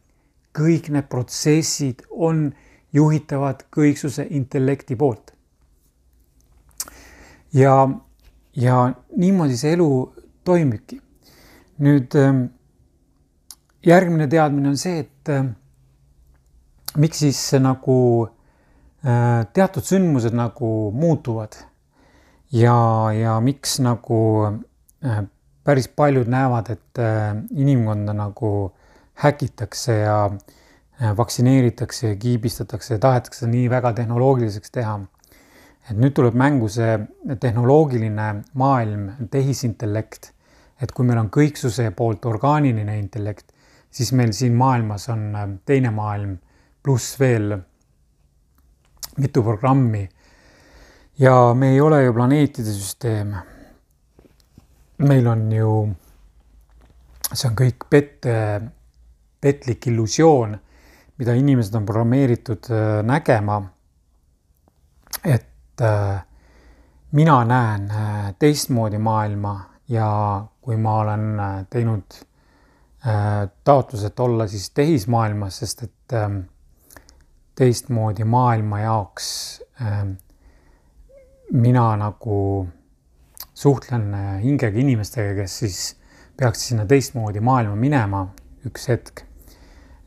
[0.51, 2.49] kõik need protsessid on
[2.93, 5.33] juhitavad kõiksuse intellekti poolt.
[7.53, 7.89] ja,
[8.57, 9.91] ja niimoodi see elu
[10.45, 11.01] toimibki.
[11.81, 12.45] nüüd ähm,
[13.87, 15.55] järgmine teadmine on see, et ähm,
[16.97, 18.29] miks siis nagu
[19.07, 21.57] äh, teatud sündmused nagu muutuvad
[22.53, 22.77] ja,
[23.15, 25.23] ja miks nagu äh,
[25.65, 28.73] päris paljud näevad, et äh, inimkonda nagu
[29.23, 35.01] häkitakse ja äh, vaktsineeritakse ja kiibistatakse ja tahetakse nii väga tehnoloogiliseks teha.
[35.91, 36.99] et nüüd tuleb mängu see
[37.41, 40.33] tehnoloogiline maailm, tehisintellekt.
[40.81, 43.53] et kui meil on kõiksuse poolt orgaaniline intellekt,
[43.91, 46.39] siis meil siin maailmas on teine maailm
[46.83, 47.59] pluss veel
[49.19, 50.09] mitu programmi.
[51.21, 53.35] Ja me ei ole ju planeetide süsteem.
[54.99, 55.71] meil on ju,
[57.33, 58.27] see on kõik pett,
[59.41, 60.59] petlik illusioon
[61.21, 63.63] mida inimesed on programmeeritud äh, nägema.
[65.25, 66.23] et äh,
[67.13, 70.09] mina näen äh, teistmoodi maailma ja
[70.61, 71.25] kui ma olen
[71.71, 72.21] teinud
[73.65, 76.15] taotluse, et olla siis tehismaailmas, sest et
[77.57, 79.31] teistmoodi maailma jaoks
[81.53, 82.69] mina nagu
[83.55, 85.81] suhtlen hingega inimestega, kes siis
[86.37, 88.25] peaks sinna teistmoodi maailma minema
[88.67, 89.25] üks hetk.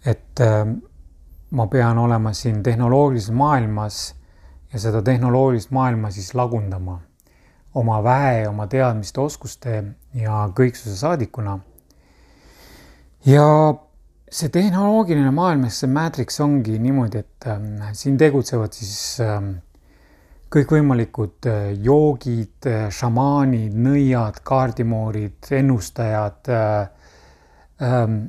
[0.06, 0.77] et ähm,
[1.51, 4.15] ma pean olema siin tehnoloogilises maailmas
[4.73, 6.99] ja seda tehnoloogilist maailma siis lagundama
[7.73, 11.60] oma väe, oma teadmiste, oskuste ja kõiksuse saadikuna.
[13.25, 13.45] ja
[14.34, 19.39] see tehnoloogiline maailm, see Matrix ongi niimoodi, et äh, siin tegutsevad siis äh,
[20.54, 26.88] kõikvõimalikud äh, joogid äh,, šamaanid, nõiad, kaardimoorid, ennustajad äh,.
[27.84, 28.24] Ähm,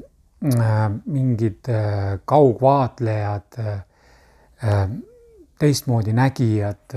[0.45, 4.89] Äh, mingid äh, kaugvaatlejad, äh,
[5.59, 6.97] teistmoodi nägijad.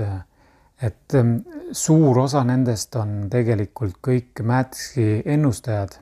[0.82, 1.36] et ähm,
[1.72, 5.96] suur osa nendest on tegelikult kõik Matrixi ennustajad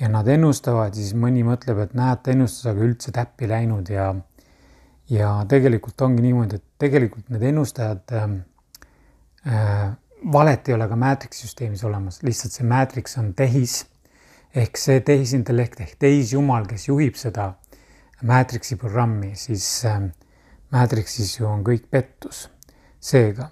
[0.00, 4.08] ja nad ennustavad, siis mõni mõtleb, et näed, ta ennustas, aga üldse täppi läinud ja
[5.10, 8.36] ja tegelikult ongi niimoodi, et tegelikult need ennustajad äh,,
[10.32, 13.82] valet ei ole ka Matrixi süsteemis olemas, lihtsalt see Matrix on tehis
[14.54, 17.52] ehk see tehisintellekt ehk tehisjumal, kes juhib seda
[18.28, 20.12] Matrixi programmi, siis ähm,
[20.72, 22.48] Matrixis ju on kõik pettus.
[23.02, 23.48] seega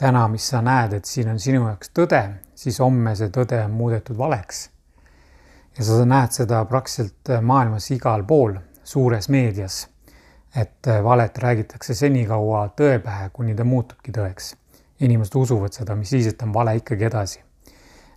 [0.00, 2.22] täna, mis sa näed, et siin on sinu jaoks tõde,
[2.56, 4.70] siis homme see tõde on muudetud valeks.
[5.78, 9.88] ja sa näed seda praktiliselt maailmas igal pool, suures meedias.
[10.56, 14.54] Et valet räägitakse senikaua tõe pähe, kuni ta muutubki tõeks.
[15.00, 17.40] inimesed usuvad seda, mis siis, et on vale ikkagi edasi.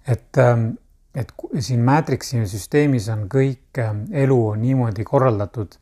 [0.08, 0.70] et, ähm,
[1.16, 5.76] et siin Matrixi süsteemis on kõik ähm, elu on niimoodi korraldatud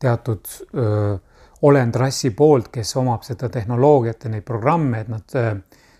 [0.00, 1.16] teatud öö,
[1.62, 5.54] olendrassi poolt, kes omab seda tehnoloogiat ja neid programme, et nad öö,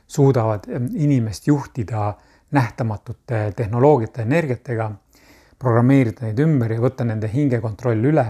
[0.06, 2.14] suudavad ähm, inimest juhtida
[2.50, 4.90] nähtamatute tehnoloogiate, energiatega
[5.58, 8.24] programmeerida neid ümber ja võtta nende hingekontroll üle,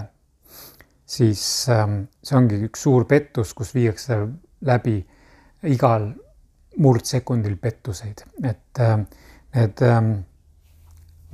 [1.11, 4.17] siis ähm, see ongi üks suur pettus, kus viiakse
[4.67, 4.97] läbi
[5.67, 6.07] igal
[6.81, 9.05] murdsekundil pettuseid, et ähm,
[9.55, 10.11] need ähm,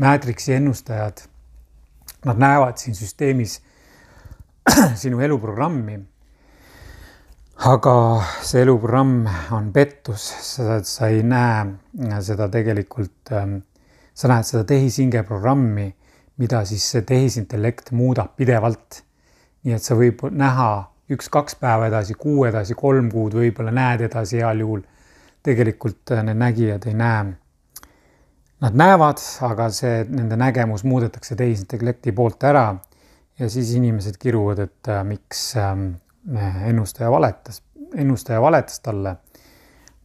[0.01, 1.23] Matrixi ennustajad,
[2.25, 3.59] nad näevad siin süsteemis
[5.01, 5.97] sinu eluprogrammi.
[7.69, 7.93] aga
[8.45, 9.25] see eluprogramm
[9.57, 10.27] on pettus,
[10.85, 13.33] sa ei näe seda tegelikult
[14.17, 15.87] sa näed seda tehishinge programmi,
[16.41, 19.03] mida siis see tehisintellekt muudab pidevalt.
[19.67, 20.69] Nii et sa võib näha
[21.11, 24.85] üks-kaks päeva edasi, kuu edasi, kolm kuud võib-olla näed edasi heal juhul.
[25.43, 27.27] tegelikult äh, need nägijad ei näe.
[28.59, 32.65] Nad näevad, aga see, nende nägemus muudetakse tehisintellekti poolt ära
[33.39, 37.61] ja siis inimesed kiruvad, et äh, miks äh, ennustaja valetas,
[37.95, 39.15] ennustaja valetas talle.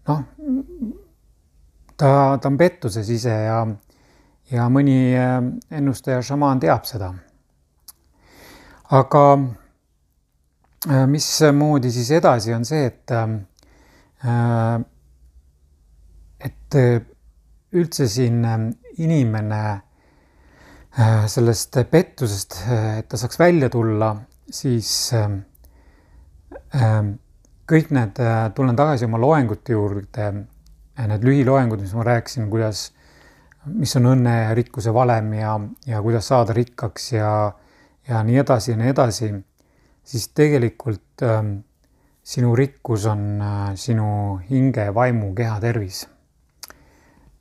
[0.09, 0.23] noh,
[1.97, 3.65] ta, ta on pettuses ise ja
[4.53, 5.39] ja mõni äh,
[5.71, 7.13] ennustaja šamaan teab seda.
[8.93, 9.25] Aga
[10.91, 14.77] äh, mismoodi siis edasi, on see, et, äh,
[16.49, 16.79] et
[17.73, 18.43] üldse siin
[19.01, 19.63] inimene
[21.33, 22.59] sellest pettusest,
[22.99, 24.11] et ta saaks välja tulla,
[24.53, 24.91] siis
[27.73, 28.21] kõik need,
[28.57, 30.27] tulen tagasi oma loengute juurde,
[31.01, 32.91] need lühiloengud, mis ma rääkisin, kuidas
[33.73, 35.55] mis on õnne ja rikkuse valem ja,
[35.87, 37.33] ja kuidas saada rikkaks ja,
[38.09, 39.33] ja nii edasi ja nii edasi,
[40.05, 41.57] siis tegelikult ähm,
[42.23, 46.09] sinu rikkus on äh, sinu hinge, vaimu, keha tervis.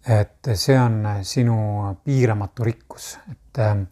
[0.07, 1.55] et see on äh, sinu
[2.03, 3.85] piiramatu rikkus, et äh,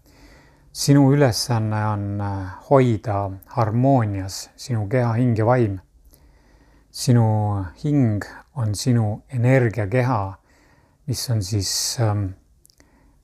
[0.72, 5.80] sinu ülesanne on äh, hoida harmoonias sinu keha, hing ja vaim.
[6.92, 10.40] sinu hing on sinu energiakeha
[11.10, 12.26] mis on siis ähm,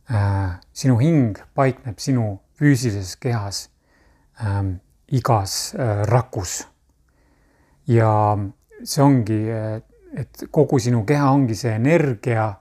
[0.10, 3.70] äh, sinu hing paikneb sinu füüsilises kehas
[4.42, 4.78] ähm,
[5.12, 6.68] igas äh, rakus.
[7.88, 8.38] ja
[8.84, 9.82] see ongi, äh,
[10.18, 12.54] et kogu sinu keha ongi see energia,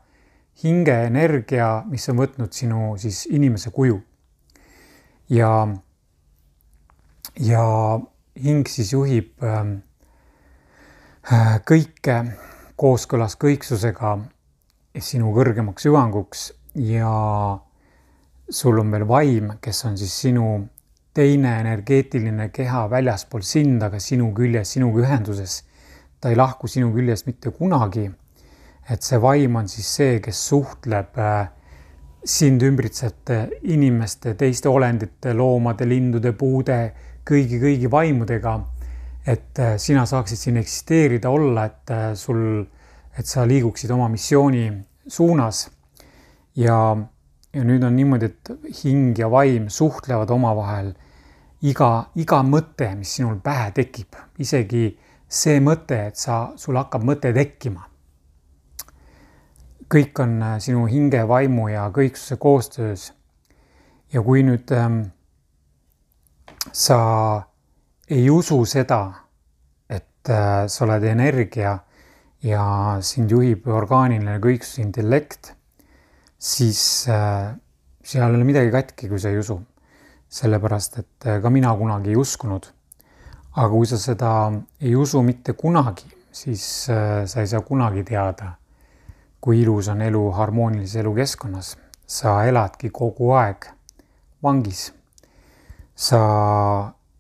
[0.63, 4.03] hinge energia, mis on võtnud sinu siis inimese kuju.
[5.29, 5.69] ja,
[7.41, 7.65] ja
[8.35, 9.77] hing siis juhib ähm,
[11.33, 12.19] äh, kõike
[12.77, 14.19] kooskõlas kõiksusega
[15.01, 17.11] sinu kõrgemaks hüvanguks ja
[18.51, 20.47] sul on veel vaim, kes on siis sinu
[21.15, 25.63] teine energeetiline keha väljaspool sind, aga sinu küljes, sinuga ühenduses.
[26.21, 28.11] ta ei lahku sinu küljest mitte kunagi.
[28.91, 31.49] et see vaim on siis see, kes suhtleb äh,
[32.25, 36.93] sind ümbritsevate inimeste, teiste olendite, loomade, lindude, puude,
[37.25, 38.61] kõigi, kõigi vaimudega.
[39.27, 42.67] et äh, sina saaksid siin eksisteerida, olla, et äh, sul
[43.19, 44.73] et sa liiguksid oma missiooni
[45.07, 45.69] suunas.
[46.57, 46.97] ja,
[47.55, 48.51] ja nüüd on niimoodi, et
[48.83, 50.95] hing ja vaim suhtlevad omavahel.
[51.65, 57.33] iga, iga mõte, mis sinul pähe tekib, isegi see mõte, et sa, sul hakkab mõte
[57.33, 57.89] tekkima.
[59.95, 63.13] kõik on äh, sinu hinge, vaimu ja kõiksuse koostöös.
[64.13, 65.01] ja kui nüüd ähm,
[66.73, 67.43] sa
[68.09, 69.13] ei usu seda,
[69.89, 71.79] et äh, sa oled energia
[72.43, 72.65] ja
[73.01, 75.55] sind juhib orgaaniline kõiksusintellekt,
[76.45, 77.55] siis äh,
[78.05, 79.61] seal ei ole midagi katki, kui sa ei usu.
[80.35, 82.67] sellepärast, et äh, ka mina kunagi ei uskunud.
[83.57, 84.31] aga kui sa seda
[84.81, 88.53] ei usu mitte kunagi, siis äh, sa ei saa kunagi teada,
[89.41, 91.77] kui ilus on elu harmoonilises elukeskkonnas.
[92.07, 93.71] sa eladki kogu aeg
[94.43, 94.93] vangis.
[95.95, 96.21] sa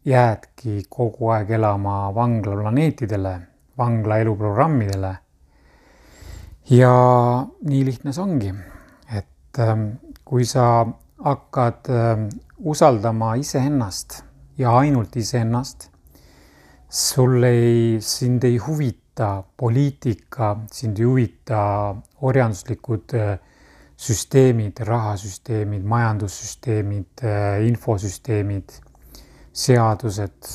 [0.05, 3.40] jäädki kogu aeg elama vanglaplaneetidele
[3.78, 5.16] vangla eluprogrammidele.
[6.70, 6.94] ja
[7.62, 8.55] nii lihtne see ongi,
[9.55, 10.84] et ähm, kui sa
[11.22, 12.28] hakkad ähm,
[12.59, 14.24] usaldama iseennast
[14.59, 15.90] ja ainult iseennast,
[16.90, 21.61] sul ei, sind ei huvita poliitika, sind ei huvita
[22.26, 23.38] orjanduslikud äh,
[23.96, 28.74] süsteemid, rahasüsteemid, majandussüsteemid, äh, infosüsteemid,
[29.55, 30.50] seadused,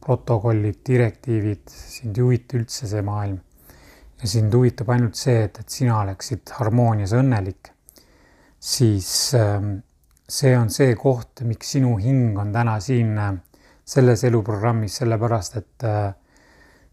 [0.00, 3.42] protokollid, direktiivid, sind ei huvita üldse see maailm.
[4.22, 7.73] ja sind huvitab ainult see, et, et sina oleksid harmoonias õnnelik,
[8.64, 9.76] siis ähm,
[10.28, 13.12] see on see koht, miks sinu hing on täna siin
[13.84, 15.84] selles eluprogrammis, sellepärast et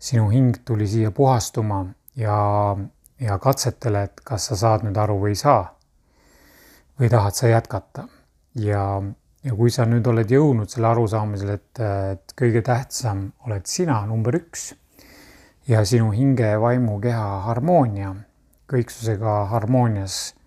[0.01, 1.85] sinu hing tuli siia puhastuma
[2.19, 2.37] ja,
[3.19, 5.63] ja katsetele, et kas sa saad nüüd aru või ei saa.
[6.99, 8.03] või tahad sa jätkata
[8.61, 8.83] ja,
[9.43, 11.79] ja kui sa nüüd oled jõudnud selle arusaamisele, et,
[12.11, 14.73] et kõige tähtsam oled sina, number üks
[15.71, 18.11] ja sinu hinge, vaimu, keha harmoonia,
[18.69, 20.40] kõiksusega harmoonias äh,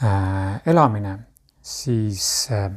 [0.00, 1.18] elamine,
[1.62, 2.70] siis äh,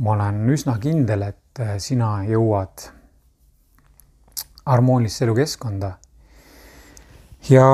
[0.00, 2.86] ma olen üsna kindel, et äh, sina jõuad
[4.70, 5.90] harmoonilisse elukeskkonda
[7.48, 7.66] ja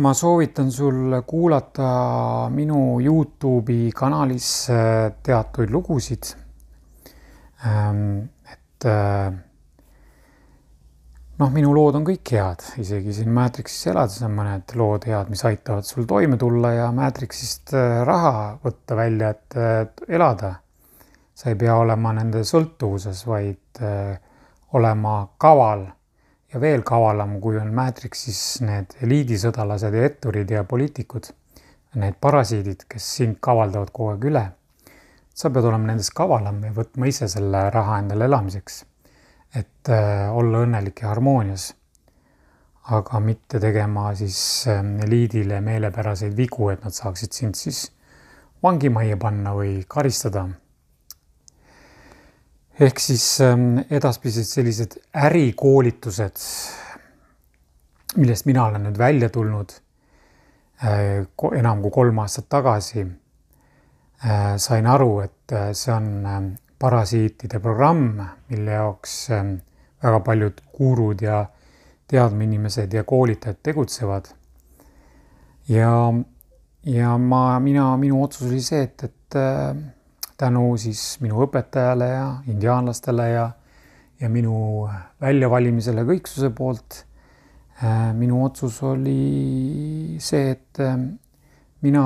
[0.00, 6.34] ma soovitan sul kuulata minu Youtube'i kanalis äh, teatuid lugusid.
[7.64, 9.32] Ähm, et äh,
[11.44, 15.44] noh, minu lood on kõik head, isegi siin Matrixis elades on mõned lood head, mis
[15.44, 19.58] aitavad sul toime tulla ja Matrixist äh, raha võtta välja, et
[20.08, 20.54] elada.
[21.34, 23.80] sa ei pea olema nende sõltuvuses, vaid
[24.78, 25.82] olema kaval
[26.54, 31.26] ja veel kavalam, kui on Matrixis need eliidisõdalased ja etturid ja poliitikud,
[31.98, 34.44] need parasiidid, kes sind kavaldavad kogu aeg üle.
[35.34, 38.84] sa pead olema nendest kavalam ja võtma ise selle raha endale elamiseks,
[39.54, 41.74] et äh, olla õnnelik ja harmoonias.
[42.84, 47.86] aga mitte tegema siis äh, eliidile meelepäraseid vigu, et nad saaksid sind siis
[48.62, 50.48] vangimajja panna või karistada
[52.80, 56.40] ehk siis ähm, edaspidised sellised ärikoolitused,
[58.18, 59.76] millest mina olen nüüd välja tulnud
[60.82, 61.22] äh,
[61.54, 63.06] enam kui kolm aastat tagasi,
[64.24, 69.56] äh, sain aru, et see on ähm, parasiitide programm, mille jaoks ähm,
[70.02, 71.46] väga paljud gurud ja
[72.10, 74.24] teadmeinimesed ja koolitajad tegutsevad.
[75.68, 76.12] ja,
[76.84, 79.38] ja ma, mina, minu otsus oli see, et, et
[80.36, 83.48] tänu siis minu õpetajale ja indiaanlastele ja,
[84.20, 84.88] ja minu
[85.22, 87.04] väljavalimisele kõiksuse poolt.
[87.82, 90.98] Äh, minu otsus oli see, et äh,
[91.82, 92.04] mina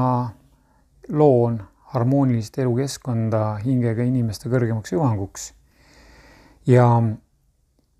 [1.08, 1.58] loon
[1.94, 5.52] harmoonilist elukeskkonda hingega inimeste kõrgemaks hüvanguks.
[6.66, 6.88] ja,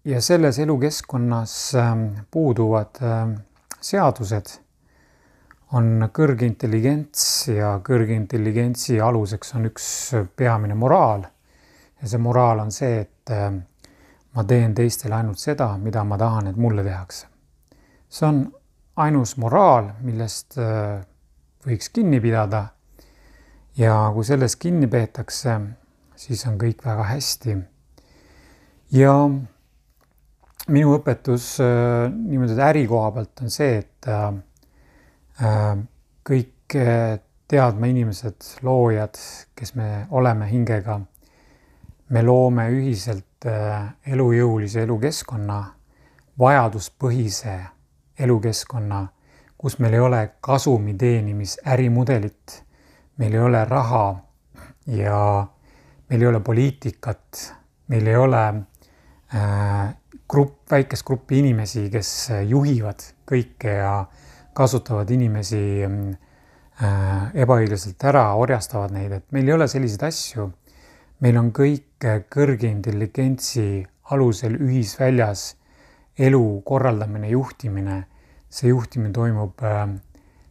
[0.04, 1.92] ja selles elukeskkonnas äh,
[2.30, 3.02] puuduvad
[3.80, 4.58] seadused
[5.76, 9.88] on kõrge intelligents ja kõrge intelligentsi aluseks on üks
[10.36, 11.26] peamine moraal.
[12.00, 13.52] ja see moraal on see, et äh,
[14.34, 17.26] ma teen teistele ainult seda, mida ma tahan, et mulle tehakse.
[18.08, 18.46] see on
[18.96, 21.04] ainus moraal, millest äh,
[21.66, 22.68] võiks kinni pidada.
[23.78, 25.60] Ja kui sellest kinni peetakse,
[26.16, 27.56] siis on kõik väga hästi.
[28.92, 29.14] ja
[30.68, 34.12] minu õpetus äh, niimoodi äri koha pealt on see, et
[35.38, 35.76] Äh,
[36.26, 39.14] kõik äh, teadma inimesed, loojad,
[39.54, 40.96] kes me oleme hingega,
[42.10, 45.58] me loome ühiselt elujõulise elukeskkonna,
[46.42, 47.54] vajaduspõhise
[48.18, 48.98] elukeskkonna,
[49.54, 52.58] kus meil ei ole kasumi teenimis ärimudelit,
[53.18, 54.04] meil ei ole raha
[54.86, 55.46] ja
[56.08, 57.42] meil ei ole poliitikat,
[57.88, 58.44] meil ei ole
[59.34, 59.90] äh,
[60.28, 62.12] grupp, väikest gruppi inimesi, kes
[62.48, 63.92] juhivad kõike ja
[64.56, 70.50] kasutavad inimesi äh, ebaõiglaselt ära, orjastavad neid, et meil ei ole selliseid asju.
[71.20, 73.82] meil on kõik kõrge intelligentsi
[74.14, 75.56] alusel ühisväljas
[76.18, 78.04] elu korraldamine, juhtimine.
[78.48, 79.88] see juhtimine toimub äh,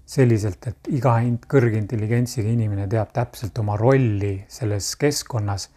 [0.08, 1.18] selliselt, et iga
[1.52, 5.68] kõrge intelligentsiga inimene teab täpselt oma rolli selles keskkonnas,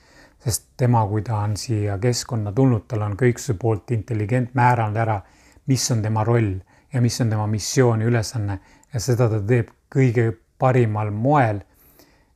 [0.41, 5.18] sest tema, kui ta on siia keskkonna tulnud, tal on kõiksuse poolt intelligent määranud ära,
[5.66, 6.55] mis on tema roll
[6.93, 8.61] ja mis on tema missioon ja ülesanne
[8.95, 11.61] ja seda ta teeb kõige parimal moel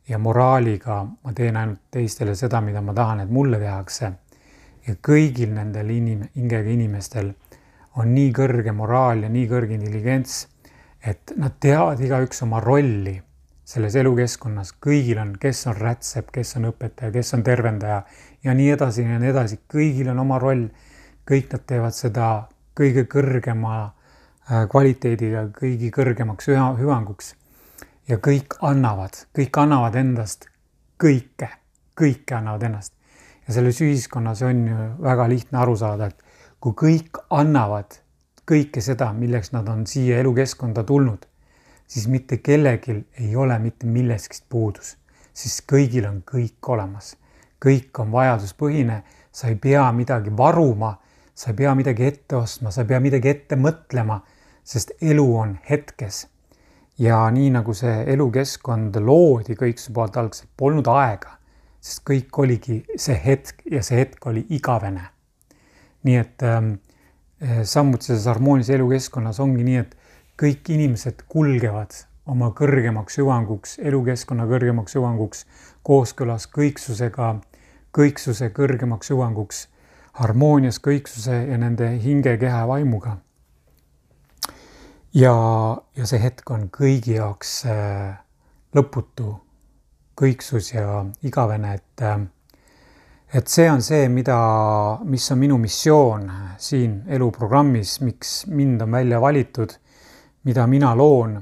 [0.09, 4.12] ja moraaliga ma teen ainult teistele seda, mida ma tahan, et mulle tehakse.
[4.86, 7.30] ja kõigil nendel inim-, hingega inimestel
[7.97, 10.42] on nii kõrge moraal ja nii kõrge intelligents,
[11.07, 13.20] et nad teavad igaüks oma rolli
[13.64, 18.02] selles elukeskkonnas, kõigil on, kes on rätsep, kes on õpetaja, kes on tervendaja
[18.44, 20.68] ja nii edasi ja nii edasi, kõigil on oma roll.
[21.24, 23.94] kõik nad teevad seda kõige kõrgema
[24.44, 27.34] Äh, kvaliteediga kõigi kõrgemaks hüvanguks.
[28.09, 30.50] ja kõik annavad, kõik annavad endast
[31.00, 31.48] kõike,
[31.96, 32.92] kõike annavad ennast.
[33.48, 36.20] ja selles ühiskonnas on ju väga lihtne aru saada, et
[36.61, 37.96] kui kõik annavad
[38.51, 41.26] kõike seda, milleks nad on siia elukeskkonda tulnud,
[41.86, 44.97] siis mitte kellelgi ei ole mitte millestki puudus,
[45.32, 47.16] siis kõigil on kõik olemas.
[47.64, 50.99] kõik on vajaduspõhine, sa ei pea midagi varuma,
[51.34, 54.20] sa ei pea midagi ette ostma, sa ei pea midagi ette mõtlema
[54.64, 56.26] sest elu on hetkes.
[56.99, 61.32] ja nii nagu see elukeskkond loodi kõiksu poolt algselt, polnud aega,
[61.82, 65.09] sest kõik oligi see hetk ja see hetk oli igavene.
[66.03, 66.74] nii et ähm,
[67.64, 69.97] samuti selles harmoonilises elukeskkonnas ongi nii, et
[70.40, 71.95] kõik inimesed kulgevad
[72.26, 75.45] oma kõrgemaks hüvanguks, elukeskkonna kõrgemaks hüvanguks,
[75.84, 77.34] kooskõlas kõiksusega,
[77.95, 79.66] kõiksuse kõrgemaks hüvanguks,
[80.20, 83.18] harmoonias kõiksuse ja nende hinge, keha vaimuga.
[85.14, 85.34] ja,
[85.97, 88.16] ja see hetk on kõigi jaoks äh,
[88.74, 89.36] lõputu
[90.18, 92.20] kõiksus ja igavene, et äh,
[93.35, 94.37] et see on see, mida,
[95.05, 96.28] mis on minu missioon
[96.59, 99.74] siin eluprogrammis, miks mind on välja valitud,
[100.45, 101.41] mida mina loon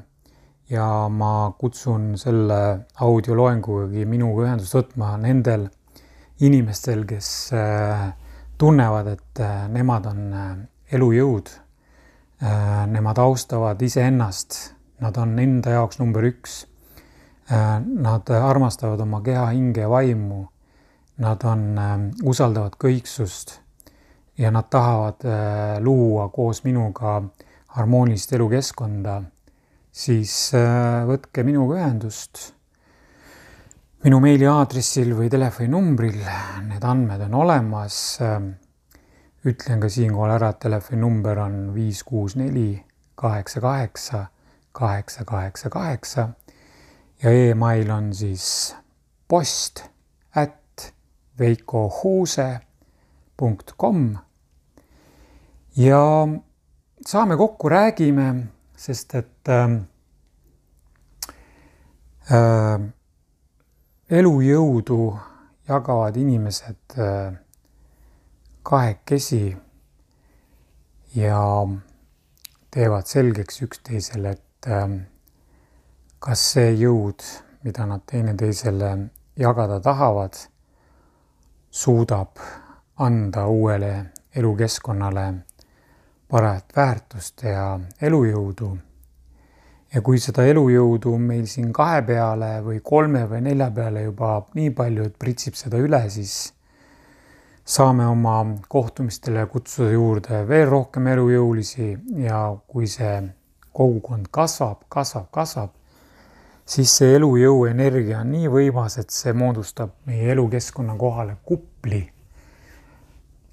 [0.72, 2.58] ja ma kutsun selle
[3.04, 5.68] audioloengugagi minuga ühendust võtma nendel
[6.42, 8.06] inimestel, kes äh,
[8.58, 10.54] tunnevad, et äh, nemad on äh,
[10.98, 11.58] elujõud.
[12.42, 14.56] Nemad austavad iseennast,
[14.98, 16.56] nad on enda jaoks number üks.
[17.46, 20.40] Nad armastavad oma keha, hinge ja vaimu.
[21.18, 21.66] Nad on,
[22.24, 23.58] usaldavad kõiksust
[24.38, 25.26] ja nad tahavad
[25.84, 27.18] luua koos minuga
[27.76, 29.20] harmoonilist elukeskkonda
[29.92, 32.48] siis äh, võtke minuga ühendust
[34.02, 36.24] minu meiliaadressil või telefoninumbril,
[36.66, 38.18] need andmed on olemas.
[39.46, 42.82] ütlen ka siinkohal ära, et telefoninumber on viis, kuus, neli,
[43.14, 44.26] kaheksa, kaheksa,
[44.72, 46.28] kaheksa, kaheksa, kaheksa
[47.22, 48.74] ja email on siis
[49.28, 49.84] post
[51.38, 54.16] veikohuuse.com.
[55.76, 56.28] ja
[57.06, 58.46] saame kokku, räägime
[58.82, 59.76] sest et äh,
[62.34, 62.80] äh,
[64.10, 64.98] elujõudu
[65.68, 67.36] jagavad inimesed äh,
[68.66, 69.44] kahekesi
[71.14, 71.44] ja
[72.74, 74.98] teevad selgeks üksteisele, et äh,
[76.22, 77.22] kas see jõud,
[77.62, 78.96] mida nad teineteisele
[79.38, 80.34] jagada tahavad,
[81.72, 82.36] suudab
[82.96, 84.04] anda uuele
[84.36, 85.34] elukeskkonnale
[86.28, 88.76] parajat väärtust ja elujõudu.
[89.94, 94.34] ja kui seda elujõudu on meil siin kahe peale või kolme või nelja peale juba
[94.54, 96.52] nii palju, et pritsib seda üle, siis
[97.64, 98.36] saame oma
[98.68, 101.88] kohtumistele kutsuda juurde veel rohkem elujõulisi
[102.20, 103.16] ja kui see
[103.72, 105.72] kogukond kasvab, kasvab, kasvab,
[106.66, 112.08] siis see elujõu energia on nii võimas, et see moodustab meie elukeskkonna kohale kupli.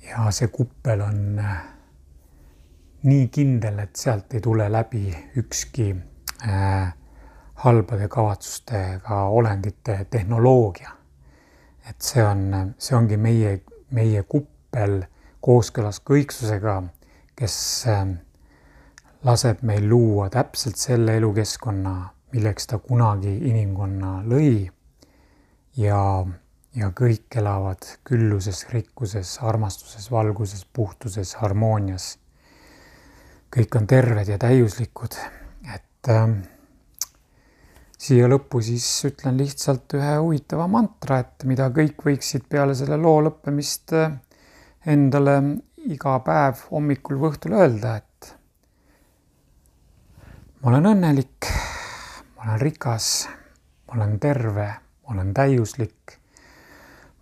[0.09, 1.41] ja see kuppel on
[3.03, 5.91] nii kindel, et sealt ei tule läbi ükski
[6.47, 6.93] äh,
[7.63, 10.89] halbade kavatsustega olendite tehnoloogia.
[11.89, 15.03] et see on, see ongi meie, meie kuppel
[15.41, 16.81] kooskõlas kõiksusega,
[17.35, 17.55] kes
[17.87, 18.05] äh,
[19.23, 21.95] laseb meil luua täpselt selle elukeskkonna,
[22.33, 24.69] milleks ta kunagi inimkonna lõi.
[25.77, 26.01] ja,
[26.75, 32.17] ja kõik elavad külluses, rikkuses, armastuses, valguses, puhtuses, harmoonias.
[33.49, 35.15] Kõik on terved ja täiuslikud,
[35.73, 36.27] et äh,
[37.97, 43.17] siia lõppu siis ütlen lihtsalt ühe huvitava mantra, et mida kõik võiksid peale selle loo
[43.25, 44.13] lõppemist äh,
[44.85, 45.39] endale
[45.89, 48.33] iga päev hommikul või õhtul öelda, et
[50.61, 51.49] ma olen õnnelik,
[52.39, 53.29] ma olen rikas,
[53.87, 54.67] ma olen terve,
[55.03, 56.19] ma olen täiuslik,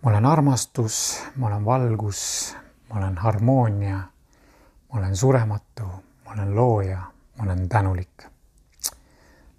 [0.02, 2.54] ma olen armastus, ma olen valgus,
[2.88, 3.98] ma olen harmoonia,
[4.92, 5.90] ma olen surematu
[6.28, 6.98] ma olen looja,
[7.38, 8.26] ma olen tänulik.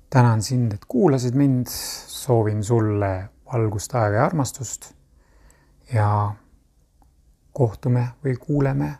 [0.10, 1.68] tänan sind, et kuulasid mind,
[2.07, 4.93] soovin sulle valgust, aega ja armastust.
[5.93, 6.34] ja
[7.53, 8.97] kohtume või kuuleme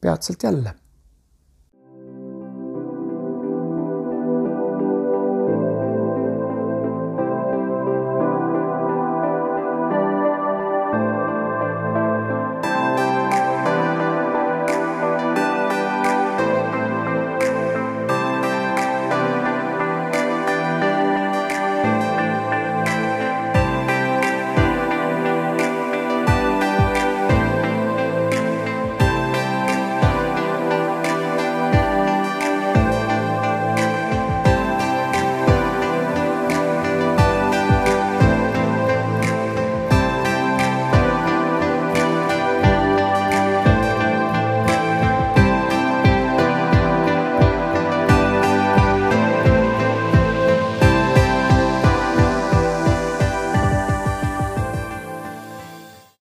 [0.00, 0.74] peatselt jälle